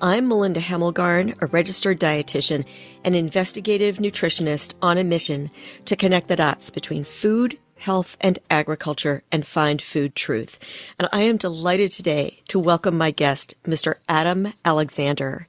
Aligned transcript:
I'm 0.00 0.28
Melinda 0.28 0.60
Hemmelgarn, 0.60 1.36
a 1.40 1.46
registered 1.46 1.98
dietitian 1.98 2.64
and 3.02 3.16
investigative 3.16 3.98
nutritionist 3.98 4.74
on 4.80 4.96
a 4.96 5.02
mission 5.02 5.50
to 5.86 5.96
connect 5.96 6.28
the 6.28 6.36
dots 6.36 6.70
between 6.70 7.02
food, 7.02 7.58
health, 7.76 8.16
and 8.20 8.38
agriculture 8.48 9.24
and 9.32 9.44
find 9.44 9.82
food 9.82 10.14
truth. 10.14 10.60
And 11.00 11.08
I 11.12 11.22
am 11.22 11.36
delighted 11.36 11.90
today 11.90 12.42
to 12.46 12.60
welcome 12.60 12.96
my 12.96 13.10
guest, 13.10 13.54
Mr. 13.64 13.96
Adam 14.08 14.52
Alexander. 14.64 15.48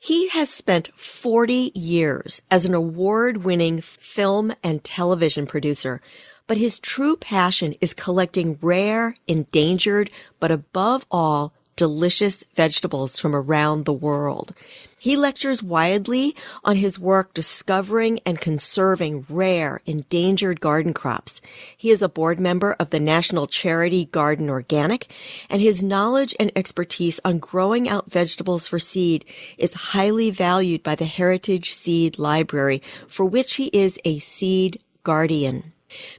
He 0.00 0.30
has 0.30 0.50
spent 0.50 0.90
40 0.96 1.70
years 1.74 2.42
as 2.50 2.66
an 2.66 2.74
award 2.74 3.44
winning 3.44 3.80
film 3.80 4.52
and 4.64 4.82
television 4.82 5.46
producer 5.46 6.00
but 6.46 6.56
his 6.56 6.78
true 6.78 7.16
passion 7.16 7.74
is 7.80 7.92
collecting 7.92 8.58
rare, 8.62 9.16
endangered, 9.26 10.10
but 10.38 10.52
above 10.52 11.04
all, 11.10 11.52
delicious 11.76 12.42
vegetables 12.54 13.18
from 13.18 13.36
around 13.36 13.84
the 13.84 13.92
world. 13.92 14.54
He 14.98 15.14
lectures 15.14 15.62
widely 15.62 16.34
on 16.64 16.76
his 16.76 16.98
work 16.98 17.34
discovering 17.34 18.18
and 18.26 18.40
conserving 18.40 19.26
rare, 19.28 19.80
endangered 19.86 20.60
garden 20.60 20.94
crops. 20.94 21.40
He 21.76 21.90
is 21.90 22.02
a 22.02 22.08
board 22.08 22.40
member 22.40 22.72
of 22.80 22.90
the 22.90 22.98
national 22.98 23.46
charity 23.46 24.06
Garden 24.06 24.48
Organic, 24.48 25.12
and 25.50 25.62
his 25.62 25.82
knowledge 25.82 26.34
and 26.40 26.50
expertise 26.56 27.20
on 27.24 27.38
growing 27.38 27.88
out 27.88 28.10
vegetables 28.10 28.66
for 28.66 28.78
seed 28.78 29.24
is 29.58 29.74
highly 29.74 30.30
valued 30.30 30.82
by 30.82 30.94
the 30.94 31.04
Heritage 31.04 31.72
Seed 31.72 32.18
Library, 32.18 32.82
for 33.06 33.26
which 33.26 33.54
he 33.54 33.66
is 33.66 34.00
a 34.04 34.18
seed 34.18 34.80
guardian. 35.04 35.72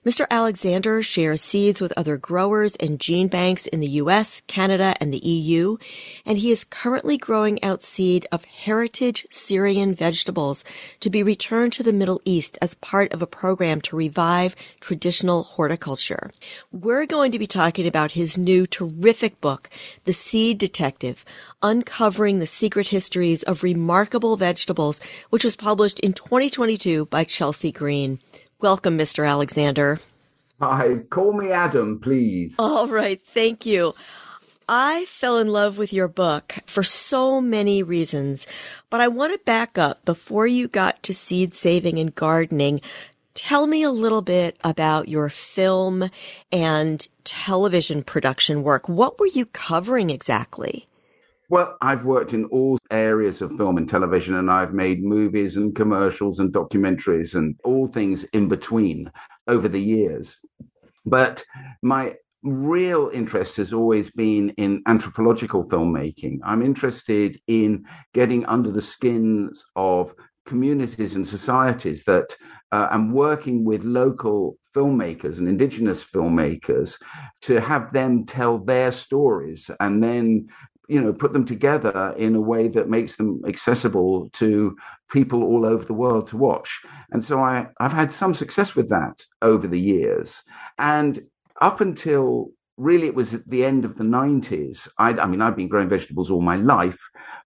Mr. 0.05 0.25
Alexander 0.29 1.03
shares 1.03 1.41
seeds 1.41 1.81
with 1.81 1.91
other 1.97 2.15
growers 2.15 2.75
and 2.77 2.99
gene 2.99 3.27
banks 3.27 3.67
in 3.67 3.81
the 3.81 3.99
US, 4.01 4.41
Canada, 4.47 4.95
and 5.01 5.13
the 5.13 5.25
EU, 5.25 5.77
and 6.25 6.37
he 6.37 6.51
is 6.51 6.63
currently 6.63 7.17
growing 7.17 7.61
out 7.63 7.83
seed 7.83 8.25
of 8.31 8.45
heritage 8.45 9.25
Syrian 9.29 9.93
vegetables 9.93 10.63
to 11.01 11.09
be 11.09 11.21
returned 11.21 11.73
to 11.73 11.83
the 11.83 11.91
Middle 11.91 12.21
East 12.23 12.57
as 12.61 12.75
part 12.75 13.11
of 13.11 13.21
a 13.21 13.27
program 13.27 13.81
to 13.81 13.95
revive 13.95 14.55
traditional 14.79 15.43
horticulture. 15.43 16.31
We're 16.71 17.05
going 17.05 17.33
to 17.33 17.39
be 17.39 17.47
talking 17.47 17.88
about 17.88 18.11
his 18.11 18.38
new 18.38 18.67
terrific 18.67 19.41
book, 19.41 19.69
The 20.05 20.13
Seed 20.13 20.57
Detective, 20.57 21.25
Uncovering 21.61 22.39
the 22.39 22.47
Secret 22.47 22.88
Histories 22.88 23.43
of 23.43 23.63
Remarkable 23.63 24.38
Vegetables, 24.38 25.01
which 25.29 25.43
was 25.43 25.55
published 25.55 25.99
in 25.99 26.13
2022 26.13 27.05
by 27.05 27.25
Chelsea 27.25 27.71
Green. 27.71 28.19
Welcome, 28.59 28.97
Mr. 28.97 29.30
Alexander. 29.30 30.00
Hi, 30.59 30.95
call 31.11 31.33
me 31.33 31.52
Adam, 31.52 32.00
please. 32.00 32.55
All 32.58 32.88
right, 32.88 33.22
thank 33.22 33.67
you. 33.67 33.94
I 34.67 35.05
fell 35.05 35.38
in 35.38 35.47
love 35.47 35.77
with 35.77 35.94
your 35.94 36.08
book 36.08 36.55
for 36.66 36.81
so 36.81 37.39
many 37.39 37.83
reasons, 37.83 38.47
but 38.89 39.00
I 39.00 39.09
want 39.09 39.33
to 39.33 39.39
back 39.45 39.78
up 39.78 40.03
before 40.05 40.47
you 40.47 40.67
got 40.67 41.03
to 41.03 41.13
seed 41.13 41.53
saving 41.53 42.00
and 42.00 42.16
gardening. 42.16 42.81
Tell 43.35 43.67
me 43.67 43.83
a 43.83 43.91
little 43.91 44.23
bit 44.23 44.58
about 44.63 45.08
your 45.08 45.30
film 45.30 46.09
and 46.52 47.08
television 47.23 48.03
production 48.03 48.63
work. 48.63 48.89
What 48.89 49.19
were 49.19 49.28
you 49.28 49.45
covering 49.45 50.09
exactly? 50.09 50.88
Well, 51.50 51.78
I've 51.81 52.03
worked 52.03 52.34
in 52.34 52.46
all 52.46 52.78
areas 52.91 53.41
of 53.41 53.56
film 53.56 53.78
and 53.78 53.88
television, 53.88 54.35
and 54.35 54.52
I've 54.52 54.74
made 54.74 55.02
movies 55.02 55.56
and 55.56 55.74
commercials 55.74 56.40
and 56.40 56.53
documentaries 56.53 57.35
and 57.35 57.56
all 57.63 57.88
things 57.88 58.25
in 58.25 58.50
between 58.50 59.09
over 59.47 59.69
the 59.69 59.81
years. 59.81 60.38
But 61.06 61.46
my 61.81 62.16
real 62.44 63.09
interest 63.13 63.56
has 63.57 63.72
always 63.72 64.12
been 64.12 64.50
in 64.57 64.84
anthropological 64.88 65.68
filmmaking. 65.69 66.40
I'm 66.44 66.62
interested 66.62 67.40
in 67.47 67.86
getting 68.13 68.46
under 68.46 68.72
the 68.72 68.81
skins 68.81 69.63
of 69.78 70.13
communities 70.46 71.16
and 71.16 71.28
societies 71.28 72.03
that 72.06 72.36
uh, 72.74 72.90
and 72.91 73.13
working 73.13 73.63
with 73.63 73.84
local 73.86 74.57
filmmakers 74.75 75.38
and 75.38 75.47
indigenous 75.47 76.03
filmmakers 76.03 76.97
to 77.41 77.62
have 77.62 77.94
them 77.94 78.25
tell 78.25 78.59
their 78.59 78.91
stories 78.91 79.72
and 79.80 80.03
then 80.03 80.47
you 80.88 81.02
know 81.02 81.14
put 81.14 81.34
them 81.34 81.46
together 81.46 82.14
in 82.18 82.36
a 82.36 82.42
way 82.42 82.68
that 82.68 82.90
makes 82.90 83.16
them 83.18 83.42
accessible 83.48 84.30
to 84.30 84.75
people 85.09 85.44
all 85.44 85.66
over 85.66 85.86
the 85.86 85.94
world 85.94 86.28
to 86.28 86.38
watch. 86.38 86.81
And 87.12 87.24
so 87.24 87.40
i 87.40 87.68
i've 87.80 87.94
had 87.94 88.12
some 88.12 88.34
success 88.34 88.75
with 88.75 88.90
that 88.90 89.25
over 89.42 89.68
the 89.68 89.80
years. 89.80 90.42
And 90.78 91.22
up 91.62 91.81
until 91.81 92.52
really 92.78 93.08
it 93.08 93.16
was 93.16 93.34
at 93.34 93.50
the 93.50 93.66
end 93.66 93.86
of 93.86 93.98
the 93.98 94.03
90s 94.03 94.88
I, 95.00 95.09
I 95.09 95.25
mean 95.25 95.42
i've 95.42 95.56
been 95.56 95.68
growing 95.68 95.90
vegetables 95.90 96.30
all 96.30 96.42
my 96.42 96.58
life 96.58 97.00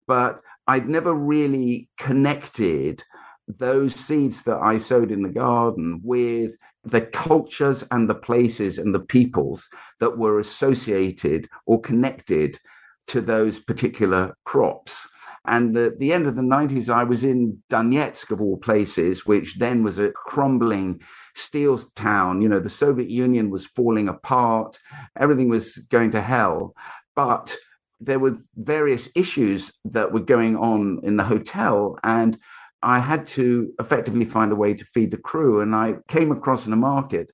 but 0.06 0.42
i'd 0.68 0.90
never 0.90 1.14
really 1.14 1.88
connected 1.98 3.02
those 3.48 3.96
seeds 3.96 4.44
that 4.44 4.60
i 4.60 4.78
sowed 4.78 5.10
in 5.10 5.22
the 5.22 5.30
garden 5.30 6.02
with 6.04 6.56
the 6.84 7.02
cultures 7.02 7.84
and 7.92 8.10
the 8.10 8.16
places 8.16 8.78
and 8.78 8.94
the 8.94 9.00
peoples 9.00 9.70
that 10.00 10.18
were 10.18 10.40
associated 10.40 11.48
or 11.66 11.80
connected 11.80 12.60
to 13.12 13.22
those 13.22 13.60
particular 13.60 14.36
crops. 14.46 15.08
And 15.46 15.76
at 15.76 16.00
the 16.00 16.14
end 16.14 16.28
of 16.28 16.36
the 16.36 16.42
90s, 16.42 16.88
I 16.90 17.04
was 17.04 17.24
in 17.24 17.62
Donetsk, 17.70 18.32
of 18.32 18.42
all 18.42 18.58
places, 18.58 19.26
which 19.26 19.58
then 19.58 19.84
was 19.84 19.98
a 19.98 20.12
crumbling 20.12 21.02
steel 21.36 21.80
town. 21.96 22.42
You 22.42 22.50
know, 22.50 22.60
the 22.60 22.70
Soviet 22.70 23.10
Union 23.10 23.50
was 23.50 23.66
falling 23.66 24.08
apart, 24.08 24.80
everything 25.20 25.50
was 25.50 25.78
going 25.90 26.12
to 26.12 26.22
hell. 26.22 26.74
But 27.16 27.56
there 28.00 28.20
were 28.20 28.38
various 28.56 29.10
issues 29.16 29.72
that 29.86 30.12
were 30.12 30.20
going 30.20 30.56
on 30.58 31.02
in 31.04 31.18
the 31.18 31.24
hotel. 31.24 31.98
And 32.04 32.38
I 32.82 33.00
had 33.00 33.28
to 33.28 33.74
effectively 33.80 34.26
find 34.26 34.52
a 34.52 34.56
way 34.56 34.74
to 34.74 34.86
feed 34.86 35.12
the 35.12 35.18
crew. 35.18 35.62
And 35.62 35.76
I 35.76 35.96
came 36.08 36.32
across 36.32 36.66
in 36.66 36.74
a 36.74 36.78
market 36.78 37.28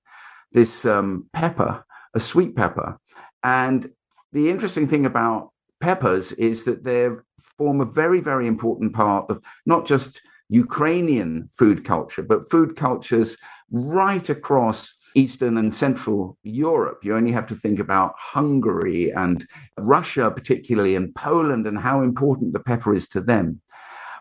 this 0.54 0.86
um, 0.86 1.30
pepper, 1.34 1.86
a 2.16 2.20
sweet 2.20 2.56
pepper. 2.56 2.98
And 3.44 3.90
the 4.32 4.50
interesting 4.50 4.88
thing 4.88 5.06
about 5.06 5.52
peppers 5.80 6.32
is 6.34 6.64
that 6.66 6.84
they 6.84 7.10
form 7.58 7.82
a 7.82 7.86
very, 7.86 8.20
very 8.20 8.48
important 8.48 8.94
part 8.94 9.30
of 9.30 9.42
not 9.66 9.86
just 9.86 10.22
Ukrainian 10.50 11.50
food 11.58 11.84
culture, 11.84 12.24
but 12.24 12.50
food 12.50 12.76
cultures 12.76 13.38
right 13.72 14.30
across 14.30 14.94
Eastern 15.16 15.58
and 15.58 15.74
Central 15.74 16.38
Europe. 16.44 17.00
You 17.04 17.16
only 17.16 17.32
have 17.32 17.48
to 17.48 17.56
think 17.56 17.80
about 17.80 18.14
Hungary 18.18 19.12
and 19.12 19.46
Russia, 19.78 20.32
particularly, 20.32 20.96
and 20.96 21.14
Poland, 21.16 21.68
and 21.68 21.78
how 21.78 22.02
important 22.02 22.54
the 22.54 22.60
pepper 22.60 22.94
is 22.94 23.08
to 23.10 23.22
them. 23.22 23.62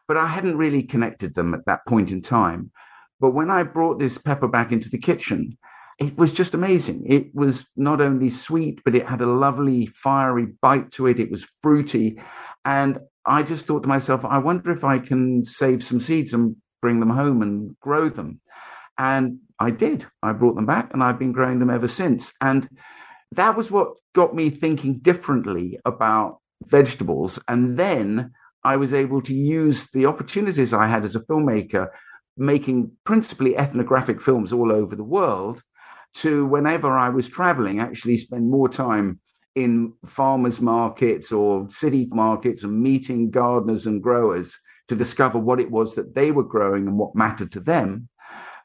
But 0.08 0.16
I 0.16 0.26
hadn't 0.26 0.56
really 0.56 0.82
connected 0.82 1.34
them 1.34 1.52
at 1.54 1.66
that 1.66 1.84
point 1.86 2.12
in 2.12 2.22
time. 2.22 2.70
But 3.20 3.32
when 3.32 3.50
I 3.50 3.62
brought 3.62 3.98
this 3.98 4.18
pepper 4.18 4.48
back 4.48 4.72
into 4.72 4.88
the 4.88 4.98
kitchen, 4.98 5.56
it 5.98 6.16
was 6.18 6.32
just 6.32 6.54
amazing. 6.54 7.04
It 7.06 7.34
was 7.34 7.64
not 7.76 8.00
only 8.00 8.28
sweet, 8.28 8.80
but 8.84 8.94
it 8.94 9.06
had 9.06 9.22
a 9.22 9.26
lovely 9.26 9.86
fiery 9.86 10.46
bite 10.60 10.90
to 10.92 11.06
it. 11.06 11.18
It 11.18 11.30
was 11.30 11.48
fruity. 11.62 12.20
And 12.64 12.98
I 13.24 13.42
just 13.42 13.66
thought 13.66 13.82
to 13.82 13.88
myself, 13.88 14.24
I 14.24 14.38
wonder 14.38 14.70
if 14.70 14.84
I 14.84 14.98
can 14.98 15.44
save 15.44 15.82
some 15.82 16.00
seeds 16.00 16.34
and 16.34 16.56
bring 16.82 17.00
them 17.00 17.10
home 17.10 17.40
and 17.40 17.76
grow 17.80 18.08
them. 18.08 18.40
And 18.98 19.38
I 19.58 19.70
did. 19.70 20.06
I 20.22 20.32
brought 20.32 20.54
them 20.54 20.66
back 20.66 20.92
and 20.92 21.02
I've 21.02 21.18
been 21.18 21.32
growing 21.32 21.60
them 21.60 21.70
ever 21.70 21.88
since. 21.88 22.32
And 22.42 22.68
that 23.32 23.56
was 23.56 23.70
what 23.70 23.94
got 24.14 24.34
me 24.34 24.50
thinking 24.50 24.98
differently 24.98 25.78
about 25.86 26.40
vegetables. 26.64 27.40
And 27.48 27.78
then 27.78 28.32
I 28.64 28.76
was 28.76 28.92
able 28.92 29.22
to 29.22 29.34
use 29.34 29.88
the 29.92 30.06
opportunities 30.06 30.74
I 30.74 30.88
had 30.88 31.04
as 31.04 31.16
a 31.16 31.20
filmmaker, 31.20 31.88
making 32.36 32.92
principally 33.04 33.56
ethnographic 33.56 34.20
films 34.20 34.52
all 34.52 34.70
over 34.70 34.94
the 34.94 35.04
world 35.04 35.62
to 36.20 36.46
whenever 36.46 36.96
I 36.96 37.08
was 37.08 37.28
traveling, 37.28 37.80
actually 37.80 38.16
spend 38.16 38.50
more 38.50 38.68
time 38.68 39.20
in 39.54 39.92
farmers 40.04 40.60
markets 40.60 41.32
or 41.32 41.68
city 41.70 42.08
markets 42.10 42.62
and 42.62 42.80
meeting 42.80 43.30
gardeners 43.30 43.86
and 43.86 44.02
growers 44.02 44.54
to 44.88 44.94
discover 44.94 45.38
what 45.38 45.60
it 45.60 45.70
was 45.70 45.94
that 45.94 46.14
they 46.14 46.30
were 46.30 46.44
growing 46.44 46.86
and 46.86 46.98
what 46.98 47.14
mattered 47.14 47.50
to 47.52 47.60
them 47.60 48.08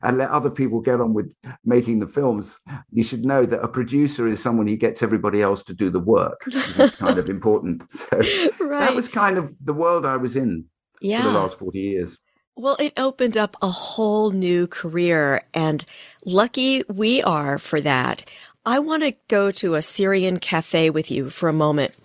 and 0.03 0.18
let 0.18 0.30
other 0.30 0.50
people 0.50 0.81
get 0.81 1.00
on 1.00 1.13
with 1.13 1.31
making 1.63 2.00
the 2.00 2.07
films. 2.07 2.57
You 2.92 3.03
should 3.03 3.24
know 3.24 3.45
that 3.45 3.62
a 3.62 3.68
producer 3.68 4.27
is 4.27 4.42
someone 4.42 4.68
who 4.68 4.75
gets 4.75 5.03
everybody 5.03 5.42
else 5.42 5.63
to 5.63 5.74
do 5.74 5.89
the 5.89 6.00
work. 6.00 6.42
That's 6.75 6.95
kind 6.98 7.18
of 7.18 7.30
important. 7.30 7.83
So 7.94 8.18
right. 8.18 8.80
that 8.80 8.95
was 8.95 9.07
kind 9.07 9.38
of 9.38 9.53
the 9.63 9.74
world 9.74 10.06
I 10.06 10.18
was 10.18 10.36
in 10.36 10.65
yeah. 11.01 11.21
for 11.21 11.27
the 11.27 11.39
last 11.39 11.59
40 11.59 11.80
years. 11.80 12.18
Well, 12.61 12.77
it 12.77 12.93
opened 12.95 13.37
up 13.37 13.57
a 13.59 13.71
whole 13.71 14.29
new 14.29 14.67
career 14.67 15.41
and 15.51 15.83
lucky 16.23 16.83
we 16.87 17.23
are 17.23 17.57
for 17.57 17.81
that. 17.81 18.23
I 18.63 18.77
want 18.77 19.01
to 19.01 19.15
go 19.29 19.49
to 19.53 19.73
a 19.73 19.81
Syrian 19.81 20.37
cafe 20.37 20.91
with 20.91 21.09
you 21.09 21.31
for 21.31 21.49
a 21.49 21.53
moment 21.53 21.95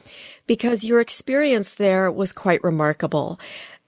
because 0.46 0.82
your 0.82 1.02
experience 1.02 1.74
there 1.74 2.10
was 2.10 2.32
quite 2.32 2.64
remarkable 2.64 3.38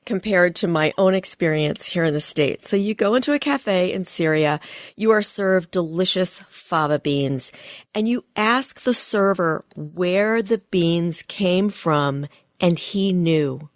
compared 0.05 0.57
to 0.57 0.69
my 0.69 0.93
own 0.99 1.15
experience 1.15 1.87
here 1.87 2.05
in 2.05 2.13
the 2.13 2.21
States. 2.21 2.69
So 2.69 2.77
you 2.77 2.93
go 2.93 3.15
into 3.15 3.33
a 3.33 3.39
cafe 3.39 3.91
in 3.91 4.05
Syria, 4.05 4.61
you 4.95 5.11
are 5.11 5.23
served 5.23 5.71
delicious 5.71 6.41
fava 6.51 6.99
beans, 6.99 7.51
and 7.95 8.07
you 8.07 8.27
ask 8.37 8.83
the 8.83 8.93
server 8.93 9.65
where 9.75 10.43
the 10.43 10.59
beans 10.71 11.23
came 11.23 11.71
from, 11.71 12.27
and 12.61 12.79
he 12.79 13.15
knew. 13.15 13.71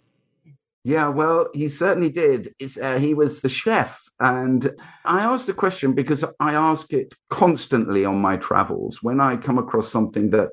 Yeah, 0.85 1.07
well, 1.07 1.47
he 1.53 1.69
certainly 1.69 2.09
did. 2.09 2.53
Uh, 2.81 2.99
he 2.99 3.13
was 3.13 3.39
the 3.39 3.49
chef. 3.49 4.03
And 4.19 4.69
I 5.05 5.23
asked 5.23 5.47
the 5.47 5.53
question 5.53 5.93
because 5.93 6.25
I 6.39 6.53
ask 6.53 6.91
it 6.91 7.13
constantly 7.29 8.03
on 8.03 8.17
my 8.21 8.37
travels 8.37 8.99
when 9.01 9.21
I 9.21 9.37
come 9.37 9.57
across 9.57 9.89
something 9.91 10.29
that 10.31 10.49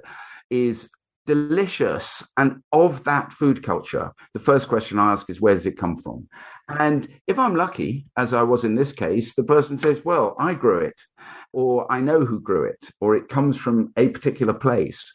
is 0.49 0.89
delicious 1.27 2.25
and 2.37 2.63
of 2.73 3.05
that 3.05 3.33
food 3.33 3.63
culture. 3.63 4.13
The 4.33 4.41
first 4.41 4.69
question 4.69 4.99
I 4.99 5.13
ask 5.13 5.29
is, 5.31 5.41
where 5.41 5.55
does 5.55 5.67
it 5.67 5.77
come 5.77 5.97
from? 5.97 6.29
And 6.69 7.09
if 7.27 7.39
I'm 7.39 7.55
lucky, 7.55 8.07
as 8.17 8.33
I 8.33 8.43
was 8.43 8.65
in 8.65 8.77
this 8.77 8.93
case, 8.93 9.35
the 9.35 9.45
person 9.45 9.79
says, 9.79 10.05
well, 10.05 10.35
I 10.39 10.55
grew 10.55 10.79
it, 10.79 11.01
or 11.53 11.91
I 11.91 12.01
know 12.01 12.25
who 12.25 12.41
grew 12.41 12.65
it, 12.65 12.91
or 13.01 13.17
it 13.17 13.29
comes 13.29 13.57
from 13.57 13.93
a 13.97 14.09
particular 14.09 14.55
place. 14.55 15.13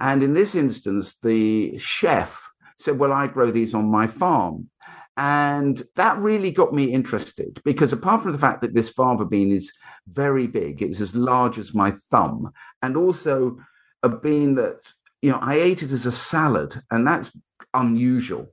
And 0.00 0.22
in 0.22 0.32
this 0.32 0.54
instance, 0.54 1.16
the 1.22 1.76
chef 1.78 2.47
said, 2.78 2.98
Well, 2.98 3.12
I 3.12 3.26
grow 3.26 3.50
these 3.50 3.74
on 3.74 3.90
my 3.90 4.06
farm. 4.06 4.68
And 5.16 5.82
that 5.96 6.18
really 6.18 6.52
got 6.52 6.72
me 6.72 6.92
interested 6.92 7.60
because 7.64 7.92
apart 7.92 8.22
from 8.22 8.30
the 8.30 8.38
fact 8.38 8.60
that 8.60 8.72
this 8.72 8.88
fava 8.88 9.24
bean 9.24 9.50
is 9.50 9.72
very 10.06 10.46
big, 10.46 10.80
it's 10.80 11.00
as 11.00 11.12
large 11.12 11.58
as 11.58 11.74
my 11.74 11.92
thumb, 12.08 12.52
and 12.82 12.96
also 12.96 13.58
a 14.04 14.08
bean 14.08 14.54
that, 14.54 14.78
you 15.20 15.32
know, 15.32 15.40
I 15.42 15.54
ate 15.54 15.82
it 15.82 15.90
as 15.90 16.06
a 16.06 16.12
salad, 16.12 16.80
and 16.92 17.04
that's 17.04 17.32
unusual. 17.74 18.46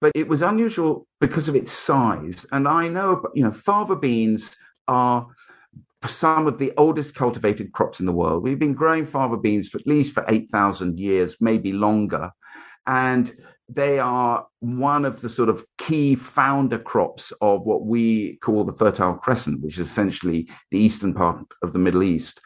But 0.00 0.12
it 0.14 0.28
was 0.28 0.40
unusual 0.40 1.08
because 1.20 1.48
of 1.48 1.56
its 1.56 1.72
size. 1.72 2.46
And 2.52 2.68
I 2.68 2.86
know, 2.86 3.24
you 3.34 3.42
know, 3.42 3.52
fava 3.52 3.96
beans 3.96 4.50
are 4.86 5.26
some 6.06 6.46
of 6.46 6.58
the 6.58 6.72
oldest 6.76 7.14
cultivated 7.14 7.72
crops 7.72 8.00
in 8.00 8.06
the 8.06 8.12
world. 8.12 8.42
We've 8.42 8.58
been 8.58 8.74
growing 8.74 9.06
fava 9.06 9.36
beans 9.36 9.68
for 9.68 9.78
at 9.78 9.86
least 9.86 10.12
for 10.12 10.24
8,000 10.28 10.98
years, 10.98 11.36
maybe 11.40 11.72
longer. 11.72 12.30
And 12.86 13.32
they 13.68 13.98
are 13.98 14.46
one 14.60 15.04
of 15.04 15.20
the 15.20 15.28
sort 15.28 15.48
of 15.48 15.64
key 15.78 16.14
founder 16.14 16.78
crops 16.78 17.32
of 17.40 17.62
what 17.62 17.86
we 17.86 18.36
call 18.36 18.64
the 18.64 18.72
Fertile 18.72 19.14
Crescent, 19.14 19.62
which 19.62 19.78
is 19.78 19.88
essentially 19.88 20.48
the 20.70 20.78
eastern 20.78 21.14
part 21.14 21.44
of 21.62 21.72
the 21.72 21.78
Middle 21.78 22.02
East. 22.02 22.40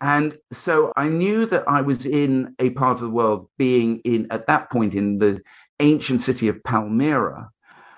And 0.00 0.36
so 0.52 0.92
I 0.96 1.08
knew 1.08 1.46
that 1.46 1.64
I 1.66 1.80
was 1.80 2.04
in 2.04 2.54
a 2.58 2.70
part 2.70 2.96
of 2.96 3.04
the 3.04 3.10
world 3.10 3.48
being 3.56 4.00
in, 4.00 4.26
at 4.30 4.46
that 4.46 4.70
point, 4.70 4.94
in 4.94 5.18
the 5.18 5.40
ancient 5.80 6.20
city 6.20 6.48
of 6.48 6.62
Palmyra. 6.64 7.48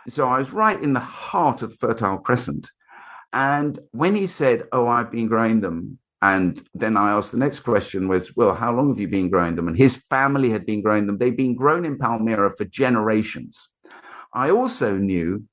So 0.08 0.28
I 0.28 0.38
was 0.38 0.52
right 0.52 0.80
in 0.80 0.92
the 0.92 1.00
heart 1.00 1.62
of 1.62 1.70
the 1.70 1.76
Fertile 1.76 2.18
Crescent. 2.18 2.70
And 3.32 3.78
when 3.90 4.14
he 4.14 4.26
said, 4.26 4.64
Oh, 4.72 4.86
I've 4.86 5.10
been 5.10 5.26
growing 5.26 5.60
them 5.60 5.98
and 6.20 6.66
then 6.74 6.96
I 6.96 7.12
asked 7.12 7.30
the 7.30 7.38
next 7.38 7.60
question 7.60 8.08
was, 8.08 8.34
well, 8.34 8.54
how 8.54 8.72
long 8.72 8.88
have 8.88 8.98
you 8.98 9.06
been 9.06 9.30
growing 9.30 9.54
them? 9.54 9.68
And 9.68 9.76
his 9.76 10.02
family 10.10 10.50
had 10.50 10.66
been 10.66 10.82
growing 10.82 11.06
them. 11.06 11.18
They'd 11.18 11.36
been 11.36 11.54
grown 11.54 11.84
in 11.84 11.96
Palmyra 11.96 12.54
for 12.56 12.64
generations. 12.64 13.68
I 14.34 14.50
also 14.50 14.96
knew 14.96 15.44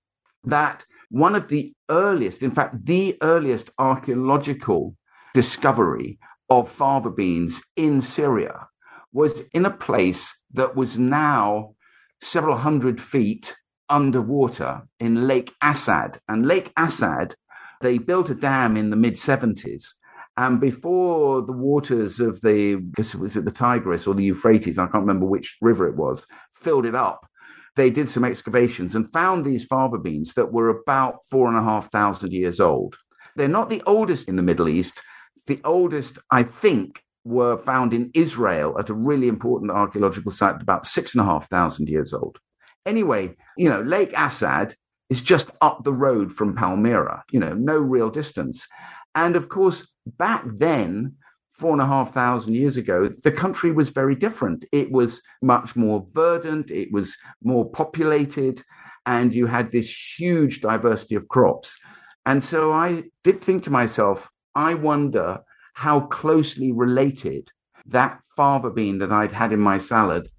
that 0.44 0.85
one 1.09 1.35
of 1.35 1.50
the 1.50 1.73
earliest, 1.89 2.41
in 2.41 2.51
fact, 2.51 2.85
the 2.85 3.15
earliest 3.21 3.69
archaeological 3.77 4.95
discovery 5.33 6.17
of 6.50 6.71
fava 6.71 7.12
beans 7.12 7.62
in 7.75 8.01
Syria 8.01 8.67
was 9.13 9.44
in 9.53 9.65
a 9.65 9.71
place 9.71 10.33
that 10.53 10.75
was 10.75 10.97
now 10.97 11.75
several 12.21 12.57
hundred 12.57 13.00
feet 13.00 13.56
underwater 13.88 14.81
in 15.00 15.27
Lake 15.27 15.53
Assad. 15.62 16.19
And 16.27 16.47
Lake 16.47 16.71
Assad, 16.75 17.35
they 17.81 18.00
built 18.00 18.31
a 18.31 18.35
dam 18.35 18.75
in 18.75 18.89
the 18.89 18.95
mid 18.95 19.13
70s 19.13 19.94
and 20.38 20.60
before 20.60 21.42
the 21.42 21.54
waters 21.54 22.20
of 22.20 22.42
the, 22.42 22.76
was 22.98 23.36
it 23.36 23.46
the 23.46 23.52
Tigris 23.52 24.06
or 24.06 24.14
the 24.14 24.24
Euphrates? 24.24 24.78
I 24.78 24.88
can't 24.88 25.06
remember 25.06 25.26
which 25.26 25.58
river 25.62 25.88
it 25.88 25.96
was, 25.96 26.26
filled 26.56 26.86
it 26.86 26.96
up. 26.96 27.28
They 27.76 27.90
did 27.90 28.10
some 28.10 28.24
excavations 28.24 28.96
and 28.96 29.12
found 29.12 29.44
these 29.44 29.66
fava 29.66 29.98
beans 29.98 30.34
that 30.34 30.52
were 30.52 30.70
about 30.70 31.20
four 31.30 31.48
and 31.48 31.58
a 31.58 31.64
half 31.64 31.92
thousand 31.92 32.32
years 32.32 32.60
old. 32.60 32.98
They're 33.36 33.48
not 33.48 33.70
the 33.70 33.84
oldest 33.86 34.28
in 34.28 34.36
the 34.36 34.44
Middle 34.44 34.70
East. 34.70 35.02
The 35.48 35.60
oldest, 35.64 36.20
I 36.32 36.44
think, 36.44 37.02
were 37.26 37.58
found 37.58 37.94
in 37.94 38.12
Israel 38.14 38.78
at 38.80 38.90
a 38.90 38.94
really 38.94 39.28
important 39.28 39.72
archaeological 39.72 40.32
site 40.32 40.62
about 40.62 40.86
six 40.86 41.14
and 41.14 41.22
a 41.22 41.26
half 41.26 41.50
thousand 41.50 41.90
years 41.90 42.14
old. 42.14 42.40
Anyway, 42.86 43.36
you 43.58 43.70
know, 43.70 43.82
Lake 43.82 44.14
Assad 44.16 44.76
is 45.10 45.22
just 45.22 45.52
up 45.62 45.84
the 45.84 45.94
road 45.94 46.32
from 46.32 46.56
Palmyra, 46.56 47.24
you 47.32 47.40
know, 47.40 47.54
no 47.54 47.78
real 47.78 48.10
distance. 48.10 48.68
And 49.16 49.36
of 49.36 49.50
course, 49.50 49.88
back 50.06 50.44
then, 50.46 51.16
four 51.52 51.72
and 51.72 51.81
a 51.81 51.86
half 51.86 52.13
thousand 52.13 52.56
years 52.56 52.78
ago, 52.78 53.10
the 53.24 53.31
country 53.31 53.72
was 53.72 53.90
very 53.90 54.16
different. 54.16 54.66
It 54.72 54.92
was 54.92 55.22
much 55.42 55.75
more 55.75 56.06
verdant, 56.13 56.72
it 56.72 56.92
was 56.92 57.16
more 57.44 57.69
populated, 57.69 58.62
and 59.06 59.34
you 59.34 59.46
had 59.46 59.72
this 59.72 59.90
huge 60.18 60.62
diversity 60.62 61.16
of 61.16 61.28
crops. 61.28 61.78
And 62.25 62.44
so 62.44 62.72
I 62.72 63.04
did 63.24 63.42
think 63.42 63.63
to 63.63 63.69
myself, 63.69 64.30
I 64.56 64.74
wonder 64.74 65.40
how 65.74 66.02
closely 66.02 66.72
related 66.72 67.51
that 67.86 68.19
fava 68.36 68.72
bean 68.72 68.98
that 68.98 69.12
I'd 69.12 69.31
had 69.31 69.54
in 69.54 69.60
my 69.60 69.78
salad 69.78 70.30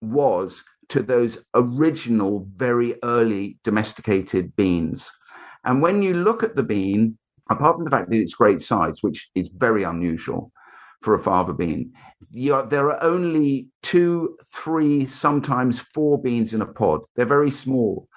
was 0.00 0.62
to 0.88 1.02
those 1.02 1.38
original, 1.54 2.46
very 2.56 2.96
early 3.02 3.58
domesticated 3.64 4.54
beans. 4.56 5.10
And 5.64 5.82
when 5.82 6.02
you 6.02 6.14
look 6.14 6.42
at 6.42 6.56
the 6.56 6.62
bean, 6.62 7.18
apart 7.50 7.76
from 7.76 7.84
the 7.84 7.90
fact 7.90 8.10
that 8.10 8.20
it's 8.20 8.34
great 8.34 8.60
size, 8.60 9.02
which 9.02 9.28
is 9.34 9.48
very 9.48 9.82
unusual 9.82 10.52
for 11.02 11.14
a 11.14 11.18
fava 11.18 11.54
bean, 11.54 11.92
there 12.32 12.90
are 12.90 13.02
only 13.02 13.68
two, 13.82 14.36
three, 14.52 15.06
sometimes 15.06 15.80
four 15.94 16.20
beans 16.20 16.54
in 16.54 16.62
a 16.62 16.66
pod. 16.66 17.00
They're 17.14 17.26
very 17.26 17.50
small. 17.50 18.08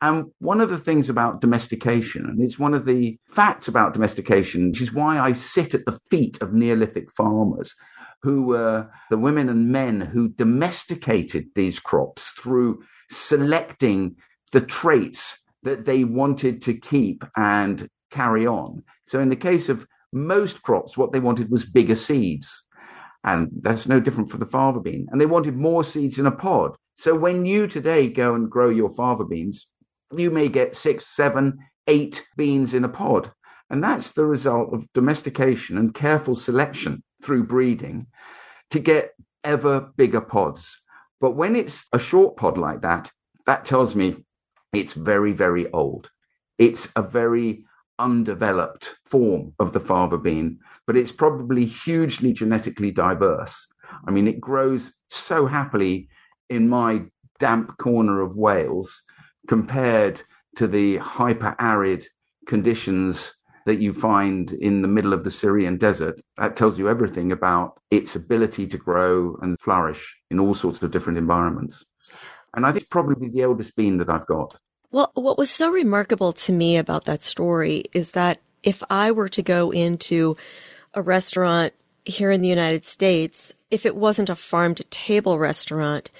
And 0.00 0.26
one 0.38 0.60
of 0.60 0.68
the 0.68 0.78
things 0.78 1.08
about 1.08 1.40
domestication, 1.40 2.24
and 2.26 2.42
it's 2.42 2.58
one 2.58 2.74
of 2.74 2.86
the 2.86 3.18
facts 3.28 3.68
about 3.68 3.94
domestication, 3.94 4.68
which 4.68 4.80
is 4.80 4.92
why 4.92 5.18
I 5.18 5.32
sit 5.32 5.74
at 5.74 5.84
the 5.84 5.98
feet 6.10 6.40
of 6.42 6.52
Neolithic 6.52 7.10
farmers 7.12 7.74
who 8.22 8.42
were 8.42 8.88
the 9.10 9.18
women 9.18 9.48
and 9.48 9.70
men 9.70 10.00
who 10.00 10.28
domesticated 10.28 11.46
these 11.54 11.78
crops 11.78 12.30
through 12.32 12.82
selecting 13.10 14.16
the 14.52 14.60
traits 14.60 15.38
that 15.62 15.84
they 15.84 16.04
wanted 16.04 16.62
to 16.62 16.74
keep 16.74 17.24
and 17.36 17.88
carry 18.12 18.46
on. 18.46 18.84
So 19.04 19.18
in 19.18 19.28
the 19.28 19.36
case 19.36 19.68
of 19.68 19.86
most 20.12 20.62
crops, 20.62 20.96
what 20.96 21.10
they 21.10 21.18
wanted 21.18 21.50
was 21.50 21.64
bigger 21.64 21.96
seeds. 21.96 22.62
And 23.24 23.50
that's 23.60 23.86
no 23.86 23.98
different 23.98 24.30
for 24.30 24.38
the 24.38 24.46
fava 24.46 24.80
bean. 24.80 25.08
And 25.10 25.20
they 25.20 25.26
wanted 25.26 25.56
more 25.56 25.82
seeds 25.82 26.18
in 26.18 26.26
a 26.26 26.30
pod. 26.30 26.76
So 26.94 27.16
when 27.16 27.44
you 27.46 27.66
today 27.66 28.08
go 28.08 28.34
and 28.34 28.50
grow 28.50 28.68
your 28.68 28.90
fava 28.90 29.24
beans, 29.24 29.66
you 30.16 30.30
may 30.30 30.48
get 30.48 30.76
six, 30.76 31.06
seven, 31.06 31.58
eight 31.88 32.24
beans 32.36 32.74
in 32.74 32.84
a 32.84 32.88
pod. 32.88 33.32
And 33.70 33.82
that's 33.82 34.12
the 34.12 34.26
result 34.26 34.74
of 34.74 34.86
domestication 34.92 35.78
and 35.78 35.94
careful 35.94 36.36
selection 36.36 37.02
through 37.22 37.44
breeding 37.44 38.06
to 38.70 38.78
get 38.78 39.12
ever 39.44 39.92
bigger 39.96 40.20
pods. 40.20 40.78
But 41.20 41.32
when 41.32 41.56
it's 41.56 41.86
a 41.92 41.98
short 41.98 42.36
pod 42.36 42.58
like 42.58 42.82
that, 42.82 43.10
that 43.46 43.64
tells 43.64 43.94
me 43.94 44.16
it's 44.72 44.92
very, 44.94 45.32
very 45.32 45.70
old. 45.72 46.10
It's 46.58 46.88
a 46.96 47.02
very 47.02 47.64
undeveloped 48.02 48.96
form 49.04 49.54
of 49.58 49.72
the 49.72 49.80
fava 49.80 50.18
bean, 50.18 50.58
but 50.86 50.96
it's 50.96 51.12
probably 51.12 51.64
hugely 51.64 52.32
genetically 52.32 52.90
diverse. 52.90 53.68
I 54.06 54.10
mean, 54.10 54.26
it 54.26 54.40
grows 54.40 54.92
so 55.10 55.46
happily 55.46 56.08
in 56.50 56.68
my 56.68 57.02
damp 57.38 57.76
corner 57.78 58.20
of 58.20 58.36
Wales 58.36 59.02
compared 59.46 60.20
to 60.56 60.66
the 60.66 60.96
hyper 60.98 61.54
arid 61.58 62.06
conditions 62.46 63.32
that 63.64 63.80
you 63.80 63.92
find 63.92 64.52
in 64.54 64.82
the 64.82 64.88
middle 64.88 65.12
of 65.12 65.22
the 65.22 65.30
Syrian 65.30 65.78
desert. 65.78 66.20
That 66.36 66.56
tells 66.56 66.78
you 66.78 66.88
everything 66.88 67.30
about 67.30 67.80
its 67.90 68.16
ability 68.16 68.66
to 68.66 68.78
grow 68.78 69.36
and 69.40 69.58
flourish 69.60 70.18
in 70.30 70.40
all 70.40 70.54
sorts 70.54 70.82
of 70.82 70.90
different 70.90 71.18
environments. 71.18 71.84
And 72.54 72.66
I 72.66 72.72
think 72.72 72.90
probably 72.90 73.28
the 73.28 73.42
eldest 73.42 73.74
bean 73.76 73.98
that 73.98 74.10
I've 74.10 74.26
got. 74.26 74.58
Well, 74.92 75.10
what 75.14 75.38
was 75.38 75.50
so 75.50 75.70
remarkable 75.70 76.34
to 76.34 76.52
me 76.52 76.76
about 76.76 77.06
that 77.06 77.22
story 77.22 77.86
is 77.94 78.10
that 78.10 78.40
if 78.62 78.82
I 78.90 79.10
were 79.10 79.30
to 79.30 79.42
go 79.42 79.70
into 79.70 80.36
a 80.92 81.00
restaurant 81.00 81.72
here 82.04 82.30
in 82.30 82.42
the 82.42 82.48
United 82.48 82.84
States, 82.84 83.54
if 83.70 83.86
it 83.86 83.96
wasn't 83.96 84.28
a 84.28 84.36
farm 84.36 84.74
to 84.74 84.84
table 84.84 85.38
restaurant, 85.38 86.10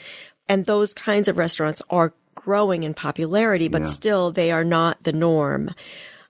and 0.49 0.64
those 0.64 0.95
kinds 0.95 1.29
of 1.29 1.37
restaurants 1.37 1.83
are 1.91 2.14
growing 2.35 2.83
in 2.83 2.95
popularity, 2.95 3.69
but 3.69 3.83
yeah. 3.83 3.88
still 3.88 4.33
they 4.33 4.50
are 4.50 4.64
not 4.64 5.02
the 5.05 5.12
norm. 5.12 5.75